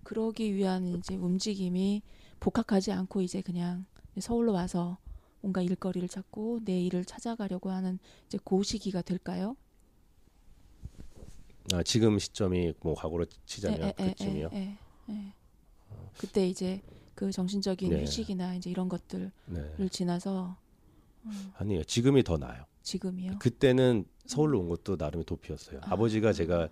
그러기 0.07 0.55
위한 0.55 0.85
이제 0.95 1.17
움직임이 1.17 2.01
복학하지 2.39 2.93
않고 2.93 3.19
이제 3.21 3.41
그냥 3.41 3.85
서울로 4.17 4.53
와서 4.53 4.97
뭔가 5.41 5.61
일거리를 5.61 6.07
찾고 6.07 6.61
내 6.63 6.79
일을 6.79 7.03
찾아가려고 7.03 7.71
하는 7.71 7.99
이제 8.25 8.39
그 8.45 8.63
시기가 8.63 9.01
될까요? 9.01 9.57
아, 11.73 11.83
지금 11.83 12.17
시점이 12.17 12.73
뭐 12.81 12.93
과거로 12.95 13.25
치자면 13.45 13.81
에, 13.81 13.85
에, 13.87 13.93
에, 13.99 14.09
그쯤이요. 14.09 14.49
에, 14.53 14.57
에, 14.57 15.13
에. 15.13 15.33
그때 16.17 16.47
이제 16.47 16.81
그 17.13 17.31
정신적인 17.31 17.89
네. 17.89 18.03
휴식이나 18.03 18.55
이제 18.55 18.69
이런 18.69 18.87
것들을 18.89 19.31
네. 19.47 19.89
지나서 19.89 20.55
음, 21.25 21.51
아니에요. 21.57 21.83
지금이 21.83 22.23
더 22.23 22.37
나아요. 22.37 22.63
지금이요. 22.83 23.39
그때는 23.39 24.05
서울로 24.25 24.59
온 24.61 24.69
것도 24.69 24.95
나름의 24.97 25.25
도피였어요. 25.25 25.79
아. 25.83 25.93
아. 25.93 25.95
버지가 25.95 26.31
제가 26.33 26.69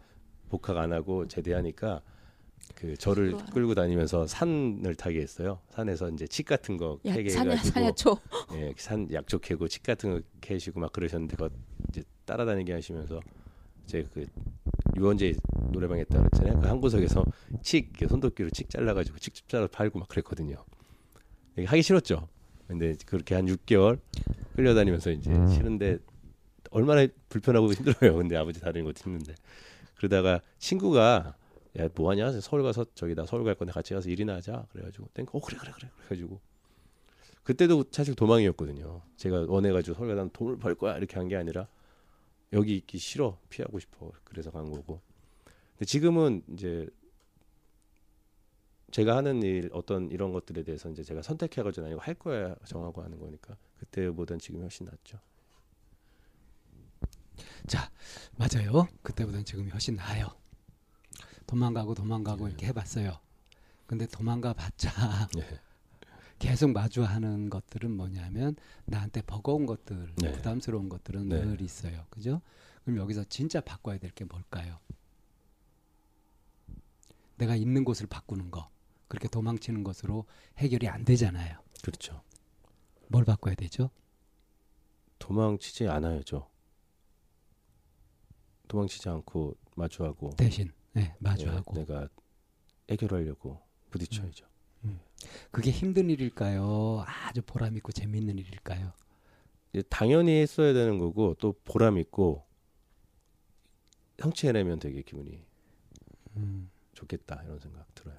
복학 0.49 0.77
안 0.77 0.93
하고 0.93 1.27
제대하니까 1.27 2.01
그 2.73 2.95
저를. 2.97 3.35
끌고 3.51 3.75
다니면서 3.75 4.27
산을 4.27 4.95
타게 4.95 5.19
했어요. 5.21 5.59
산에서 5.71 6.09
이제 6.09 6.25
칡 6.25 6.45
같은 6.45 6.77
거 6.77 6.99
야, 7.05 7.13
캐게 7.13 7.29
산야 7.29 7.51
해가지고 7.51 7.73
산야초. 7.73 8.17
예, 8.55 8.73
산 8.77 9.11
약초 9.11 9.39
캐고 9.39 9.67
칡 9.67 9.83
같은 9.83 10.11
거 10.13 10.21
캐시고 10.41 10.79
막 10.79 10.91
그러셨는데 10.93 11.35
그거 11.35 11.49
이제 11.89 12.03
따라다니게 12.25 12.73
하시면서 12.73 13.19
제그 13.85 14.25
유원재 14.95 15.35
노래방 15.71 15.99
했다 15.99 16.19
그랬잖아요. 16.19 16.59
그 16.59 16.67
한 16.67 16.79
구석에서 16.81 17.23
칡 17.61 17.83
이렇게 17.89 18.07
손도끼로 18.07 18.49
칡 18.51 18.69
잘라가지고 18.69 19.17
직접 19.19 19.47
잘라 19.49 19.67
팔고 19.67 19.99
막 19.99 20.07
그랬거든요. 20.07 20.63
하기 21.57 21.81
싫었죠. 21.81 22.27
근데 22.67 22.95
그렇게 23.05 23.35
한 23.35 23.45
6개월 23.45 23.99
끌려다니면서 24.55 25.11
이제 25.11 25.29
싫은데 25.47 25.99
얼마나 26.71 27.05
불편하고 27.29 27.71
힘들어요. 27.73 28.15
근데 28.15 28.35
아버지 28.35 28.59
다니는 28.59 28.85
것도 28.85 29.03
힘든데 29.03 29.35
그러다가 29.95 30.41
친구가 30.57 31.35
야 31.77 31.89
뭐하냐 31.93 32.31
서울 32.41 32.63
가서 32.63 32.85
저기 32.95 33.15
나 33.15 33.25
서울 33.25 33.43
갈 33.43 33.55
건데 33.55 33.71
같이 33.73 33.93
가서 33.93 34.09
일이나 34.09 34.35
하자 34.35 34.65
그래가지고 34.71 35.07
땡어 35.13 35.25
그래 35.45 35.57
그래 35.59 35.71
그래 35.75 35.89
그래가지고 35.97 36.39
그때도 37.43 37.85
사실 37.91 38.15
도망이었거든요. 38.15 39.01
제가 39.17 39.45
원해가지고 39.47 39.95
서울 39.95 40.15
가서 40.15 40.29
돈을 40.33 40.57
벌 40.57 40.75
거야 40.75 40.97
이렇게 40.97 41.17
한 41.17 41.27
게 41.27 41.35
아니라 41.35 41.67
여기 42.53 42.75
있기 42.77 42.97
싫어 42.97 43.39
피하고 43.49 43.79
싶어 43.79 44.11
그래서 44.23 44.51
간 44.51 44.69
거고. 44.69 45.01
근데 45.73 45.85
지금은 45.85 46.43
이제 46.53 46.87
제가 48.91 49.17
하는 49.17 49.43
일 49.43 49.69
어떤 49.73 50.09
이런 50.09 50.31
것들에 50.31 50.63
대해서 50.63 50.89
이제 50.89 51.03
제가 51.03 51.21
선택해가지고 51.21 51.87
아니고 51.87 52.01
할 52.01 52.13
거야 52.13 52.55
정하고 52.65 53.03
하는 53.03 53.19
거니까 53.19 53.57
그때보단 53.79 54.39
지금이 54.39 54.61
훨씬 54.61 54.85
낫죠. 54.85 55.19
자, 57.67 57.91
맞아요. 58.37 58.87
그때보다는 59.01 59.43
지금이 59.43 59.71
훨씬 59.71 59.95
나아요. 59.95 60.27
도망가고 61.47 61.93
도망가고 61.95 62.47
이렇게 62.47 62.67
해봤어요. 62.67 63.19
근데 63.85 64.07
도망가 64.07 64.53
봤자 64.53 64.91
예. 65.37 65.59
계속 66.39 66.71
마주하는 66.71 67.49
것들은 67.49 67.91
뭐냐면 67.91 68.55
나한테 68.85 69.21
버거운 69.21 69.65
것들, 69.65 70.13
네. 70.17 70.31
부담스러운 70.33 70.89
것들은 70.89 71.29
네. 71.29 71.43
늘 71.43 71.61
있어요. 71.61 72.05
그죠? 72.09 72.41
그럼 72.83 72.97
여기서 72.97 73.23
진짜 73.25 73.61
바꿔야 73.61 73.97
될 73.97 74.11
게 74.11 74.25
뭘까요? 74.25 74.79
내가 77.37 77.55
있는 77.55 77.83
곳을 77.83 78.07
바꾸는 78.07 78.51
거. 78.51 78.69
그렇게 79.07 79.27
도망치는 79.27 79.83
것으로 79.83 80.25
해결이 80.57 80.87
안 80.87 81.05
되잖아요. 81.05 81.59
그렇죠. 81.83 82.21
뭘 83.09 83.23
바꿔야 83.23 83.53
되죠? 83.55 83.89
도망치지 85.19 85.87
않아야죠. 85.87 86.49
도망치지 88.67 89.09
않고 89.09 89.55
마주하고 89.75 90.31
대신 90.37 90.71
네, 90.93 91.15
마주하고. 91.19 91.75
예, 91.75 91.79
내가 91.79 92.09
해결하려고 92.89 93.61
부딪혀야죠. 93.91 94.45
그게 95.51 95.71
힘든 95.71 96.09
일일까요? 96.09 97.03
아주 97.07 97.41
보람 97.41 97.75
있고 97.77 97.91
재미있는 97.91 98.37
일일까요? 98.37 98.91
당연히 99.89 100.39
했어야 100.41 100.73
되는 100.73 100.97
거고 100.99 101.35
또 101.39 101.53
보람 101.65 101.97
있고 101.97 102.45
성취해내면 104.19 104.79
되게 104.79 105.01
기분이 105.01 105.43
음, 106.37 106.69
좋겠다 106.93 107.41
이런 107.43 107.59
생각 107.59 107.93
들어요. 107.95 108.15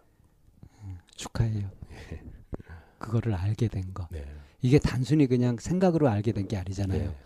축하해요. 1.15 1.71
그거를 2.99 3.35
알게 3.35 3.69
된 3.69 3.95
거. 3.95 4.07
네. 4.11 4.25
이게 4.61 4.79
단순히 4.79 5.27
그냥 5.27 5.57
생각으로 5.59 6.09
알게 6.09 6.33
된 6.33 6.47
게 6.49 6.57
아니잖아요. 6.57 7.11
네. 7.11 7.17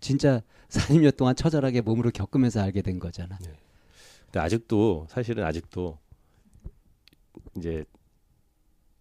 진짜 0.00 0.42
40년 0.68 1.16
동안 1.16 1.34
처절하게 1.34 1.80
몸으로 1.80 2.10
겪으면서 2.10 2.60
알게 2.60 2.82
된 2.82 2.98
거잖아. 3.00 3.36
근데 4.26 4.38
아직도 4.40 5.06
사실은 5.10 5.44
아직도 5.44 5.98
이제 7.56 7.84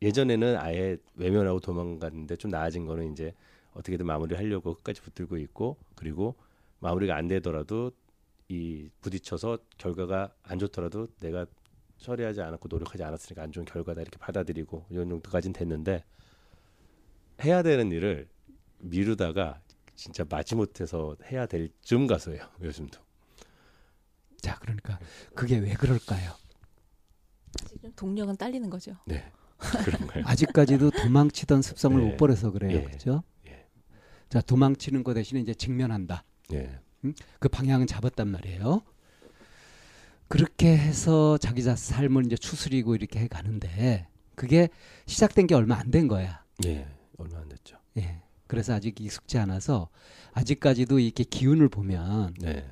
예전에는 0.01 0.57
아예 0.57 0.97
외면하고 1.15 1.59
도망갔는데 1.59 2.35
좀 2.35 2.51
나아진 2.51 2.85
거는 2.85 3.11
이제 3.11 3.33
어떻게든 3.73 4.05
마무리하려고 4.05 4.75
끝까지 4.75 5.01
붙들고 5.01 5.37
있고 5.37 5.77
그리고 5.95 6.35
마무리가 6.79 7.15
안 7.15 7.27
되더라도 7.27 7.91
이 8.49 8.89
부딪혀서 9.01 9.59
결과가 9.77 10.33
안 10.43 10.59
좋더라도 10.59 11.07
내가 11.19 11.45
처리하지 11.97 12.41
않았고 12.41 12.67
노력하지 12.69 13.03
않았으니까 13.03 13.41
안 13.43 13.51
좋은 13.51 13.65
결과다 13.65 14.01
이렇게 14.01 14.17
받아들이고 14.19 14.85
이런 14.89 15.09
정도까지는 15.09 15.53
됐는데 15.53 16.03
해야 17.43 17.61
되는 17.63 17.91
일을 17.91 18.27
미루다가 18.79 19.61
진짜 19.95 20.23
마지못해서 20.29 21.17
해야 21.31 21.47
될 21.47 21.69
쯤 21.81 22.05
가서요. 22.05 22.39
요즘도. 22.61 22.99
자, 24.39 24.59
그러니까 24.59 24.99
그게 25.33 25.57
왜 25.57 25.73
그럴까요? 25.73 26.33
지금 27.67 27.91
동력은 27.95 28.37
딸리는 28.37 28.69
거죠. 28.69 28.95
네. 29.05 29.31
그런가요? 29.57 30.23
아직까지도 30.27 30.91
도망치던 30.91 31.61
습성을 31.61 31.99
네. 32.01 32.09
못 32.09 32.17
버려서 32.17 32.51
그래요. 32.51 32.77
예. 32.79 32.83
그렇죠? 32.83 33.23
예. 33.47 33.65
자, 34.29 34.41
도망치는 34.41 35.03
거 35.03 35.13
대신에 35.13 35.39
이제 35.41 35.53
직면한다. 35.53 36.23
예. 36.53 36.79
그 37.39 37.49
방향은 37.49 37.87
잡았단 37.87 38.27
말이에요. 38.27 38.81
그렇게 40.27 40.75
해서 40.75 41.37
자기 41.37 41.63
자 41.63 41.75
삶을 41.75 42.25
이제 42.25 42.35
추스리고 42.35 42.95
이렇게 42.95 43.19
해 43.19 43.27
가는데 43.27 44.07
그게 44.35 44.67
시작된 45.05 45.47
게 45.47 45.55
얼마 45.55 45.75
안 45.79 45.89
된 45.91 46.07
거야. 46.07 46.43
예. 46.65 46.85
얼마 47.17 47.39
안 47.39 47.47
됐죠. 47.49 47.77
예. 47.97 48.21
그래서 48.47 48.73
아직 48.73 48.99
익숙지 48.99 49.37
않아서 49.37 49.89
아직까지도 50.33 50.99
이렇게 50.99 51.23
기운을 51.23 51.69
보면 51.69 52.33
네. 52.39 52.65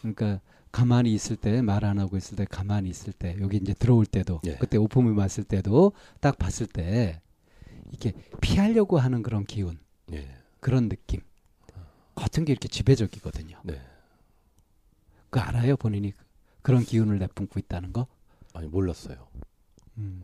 그러니까 0.00 0.40
가만히 0.72 1.12
있을 1.12 1.36
때 1.36 1.62
말 1.62 1.84
안 1.84 1.98
하고 1.98 2.16
있을 2.16 2.36
때 2.36 2.44
가만히 2.44 2.88
있을 2.90 3.12
때 3.12 3.36
여기 3.40 3.56
이제 3.56 3.74
들어올 3.74 4.06
때도 4.06 4.40
예. 4.46 4.56
그때 4.56 4.76
오품을 4.76 5.14
맞을 5.14 5.44
때도 5.44 5.92
딱 6.20 6.38
봤을 6.38 6.66
때 6.66 7.20
이렇게 7.90 8.12
피하려고 8.40 8.98
하는 8.98 9.22
그런 9.22 9.44
기운 9.44 9.78
예. 10.12 10.28
그런 10.60 10.88
느낌 10.88 11.20
같은 12.14 12.44
게 12.44 12.52
이렇게 12.52 12.68
지배적이거든요. 12.68 13.60
네. 13.64 13.80
그 15.30 15.40
알아요 15.40 15.76
본인이 15.76 16.12
그런 16.62 16.82
기운을 16.82 17.18
내뿜고 17.18 17.58
있다는 17.58 17.92
거? 17.92 18.06
아니 18.52 18.68
몰랐어요. 18.68 19.28
음. 19.98 20.22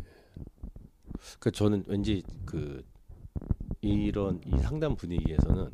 그 1.39 1.51
저는 1.51 1.85
왠지 1.87 2.23
그 2.45 2.85
이런 3.81 4.41
이 4.45 4.59
상담 4.59 4.97
분위기에서는 4.97 5.71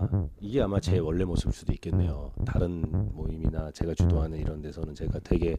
아, 0.00 0.28
이게 0.40 0.60
아마 0.60 0.80
제 0.80 0.98
원래 0.98 1.24
모습일 1.24 1.52
수도 1.52 1.72
있겠네요. 1.72 2.32
다른 2.46 2.82
모임이나 3.14 3.70
제가 3.72 3.94
주도하는 3.94 4.38
이런 4.38 4.62
데서는 4.62 4.94
제가 4.94 5.18
되게 5.20 5.56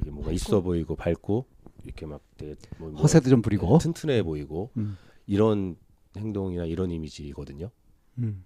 이게 0.00 0.10
뭔가 0.10 0.32
있어 0.32 0.60
보이고 0.60 0.96
밝고 0.96 1.46
이렇게 1.84 2.06
막 2.06 2.20
되게 2.36 2.54
뭐 2.78 2.92
허세도 2.92 3.28
좀 3.28 3.42
부리고. 3.42 3.78
튼튼해 3.78 4.22
보이고 4.22 4.70
음. 4.76 4.96
이런 5.26 5.76
행동이나 6.16 6.64
이런 6.64 6.90
이미지거든요. 6.90 7.70
음. 8.18 8.44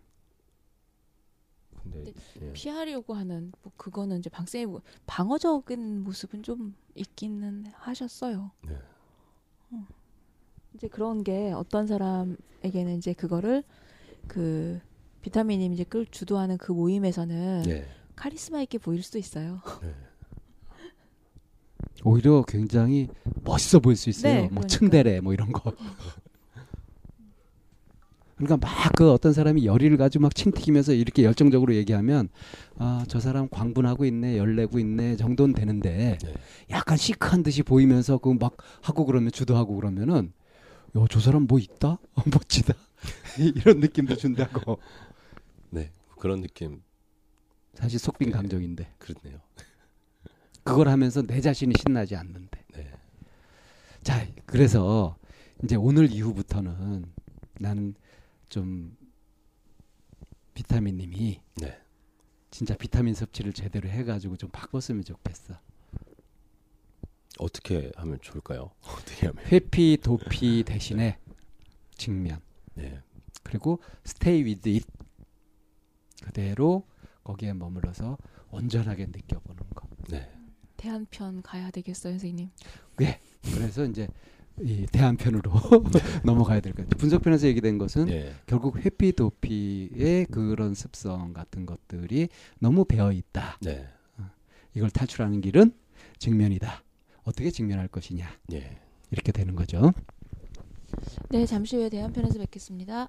근데 1.82 2.12
예. 2.42 2.52
피하려고 2.52 3.14
하는 3.14 3.52
뭐 3.62 3.72
그거는 3.76 4.18
이제 4.18 4.28
박쌤이 4.28 4.66
뭐 4.66 4.82
방어적인 5.06 6.02
모습은 6.02 6.42
좀 6.42 6.74
있기는 6.94 7.66
하셨어요. 7.74 8.50
네. 8.66 8.76
어. 9.70 9.86
이제 10.74 10.88
그런 10.88 11.22
게 11.24 11.52
어떤 11.52 11.86
사람에게는 11.86 12.96
이제 12.98 13.12
그거를 13.12 13.62
그 14.26 14.80
비타민이 15.30 15.66
이제 15.74 15.82
끌 15.82 16.06
주도하는 16.06 16.56
그 16.56 16.70
모임에서는 16.70 17.62
네. 17.62 17.84
카리스마 18.14 18.62
있게 18.62 18.78
보일 18.78 19.02
수도 19.02 19.18
있어요. 19.18 19.60
네. 19.82 19.92
오히려 22.04 22.44
굉장히 22.46 23.08
멋있어 23.42 23.80
보일 23.80 23.96
수 23.96 24.08
있어요. 24.08 24.32
네, 24.32 24.40
뭐 24.42 24.48
그러니까. 24.50 24.68
층대래 24.68 25.20
뭐 25.20 25.34
이런 25.34 25.50
거. 25.50 25.72
그러니까 28.38 28.56
막 28.68 28.86
그 28.96 29.10
어떤 29.12 29.32
사람이 29.34 29.66
열의를 29.66 29.96
가지고 29.98 30.22
막 30.22 30.34
칭튀기면서 30.34 30.92
이렇게 30.94 31.22
열정적으로 31.24 31.74
얘기하면 31.74 32.28
아 32.78 33.04
저 33.08 33.18
사람 33.20 33.46
광분하고 33.50 34.04
있네 34.06 34.38
열내고 34.38 34.78
있네 34.78 35.16
정도는 35.16 35.54
되는데 35.54 36.16
네. 36.22 36.34
약간 36.70 36.96
시크한 36.96 37.42
듯이 37.42 37.62
보이면서 37.64 38.16
그 38.18 38.32
막 38.32 38.56
하고 38.80 39.04
그러면 39.04 39.32
주도하고 39.32 39.74
그러면은 39.74 40.32
야 40.96 41.04
저 41.10 41.18
사람 41.20 41.42
뭐 41.48 41.58
있다 41.58 41.88
어, 41.88 42.22
멋지다 42.32 42.72
이런 43.38 43.80
느낌도 43.80 44.16
준다고 44.16 44.76
네. 44.76 45.06
그런 46.18 46.40
느낌 46.40 46.82
사실 47.74 47.98
속빈 47.98 48.30
네. 48.30 48.32
감정인데 48.32 48.94
그렇네요. 48.98 49.40
그걸 50.64 50.88
하면서 50.88 51.22
내 51.22 51.40
자신이 51.40 51.74
신나지 51.78 52.16
않는데 52.16 52.64
네. 52.74 52.92
자, 54.02 54.26
그래서 54.46 55.16
이제 55.62 55.76
오늘 55.76 56.10
이후부터는 56.10 57.04
나는 57.60 57.94
좀 58.48 58.96
비타민님이 60.54 61.40
네. 61.56 61.78
진짜 62.50 62.74
비타민 62.76 63.14
섭취를 63.14 63.52
제대로 63.52 63.88
해가지고 63.88 64.36
좀 64.36 64.48
바꿨으면 64.50 65.04
좋겠어. 65.04 65.58
어떻게 67.38 67.92
하면 67.96 68.18
좋을까요? 68.22 68.70
어떻게 68.80 69.26
하면? 69.26 69.44
회피, 69.46 69.98
도피 70.02 70.62
대신에 70.64 71.18
직면 71.94 72.40
네. 72.74 73.02
그리고 73.42 73.80
stay 74.06 74.42
with 74.42 74.68
it 74.68 74.86
그대로 76.22 76.84
거기에 77.24 77.52
머물러서 77.52 78.18
온전하게 78.50 79.06
느껴보는 79.06 79.62
거. 79.74 79.88
네. 80.08 80.30
대한편 80.76 81.42
가야 81.42 81.70
되겠어요, 81.70 82.12
선생님. 82.14 82.50
그래서 83.54 83.84
이제 83.84 84.08
이 84.60 84.86
대한편으로 84.90 85.50
넘어가야 86.24 86.60
될 86.60 86.72
것 86.72 86.84
같아요. 86.84 86.98
분석편에서 86.98 87.46
얘기된 87.48 87.78
것은 87.78 88.06
네. 88.06 88.34
결국 88.46 88.78
회피 88.78 89.12
도피의 89.12 90.26
그런 90.26 90.74
습성 90.74 91.32
같은 91.32 91.66
것들이 91.66 92.28
너무 92.58 92.84
배어 92.84 93.12
있다. 93.12 93.58
네. 93.62 93.86
이걸 94.74 94.90
탈출하는 94.90 95.40
길은 95.40 95.72
직면이다. 96.18 96.82
어떻게 97.24 97.50
직면할 97.50 97.88
것이냐 97.88 98.28
네. 98.48 98.78
이렇게 99.10 99.32
되는 99.32 99.54
거죠. 99.56 99.92
네, 101.30 101.44
잠시 101.46 101.76
후에 101.76 101.88
대한편에서 101.88 102.38
뵙겠습니다. 102.38 103.08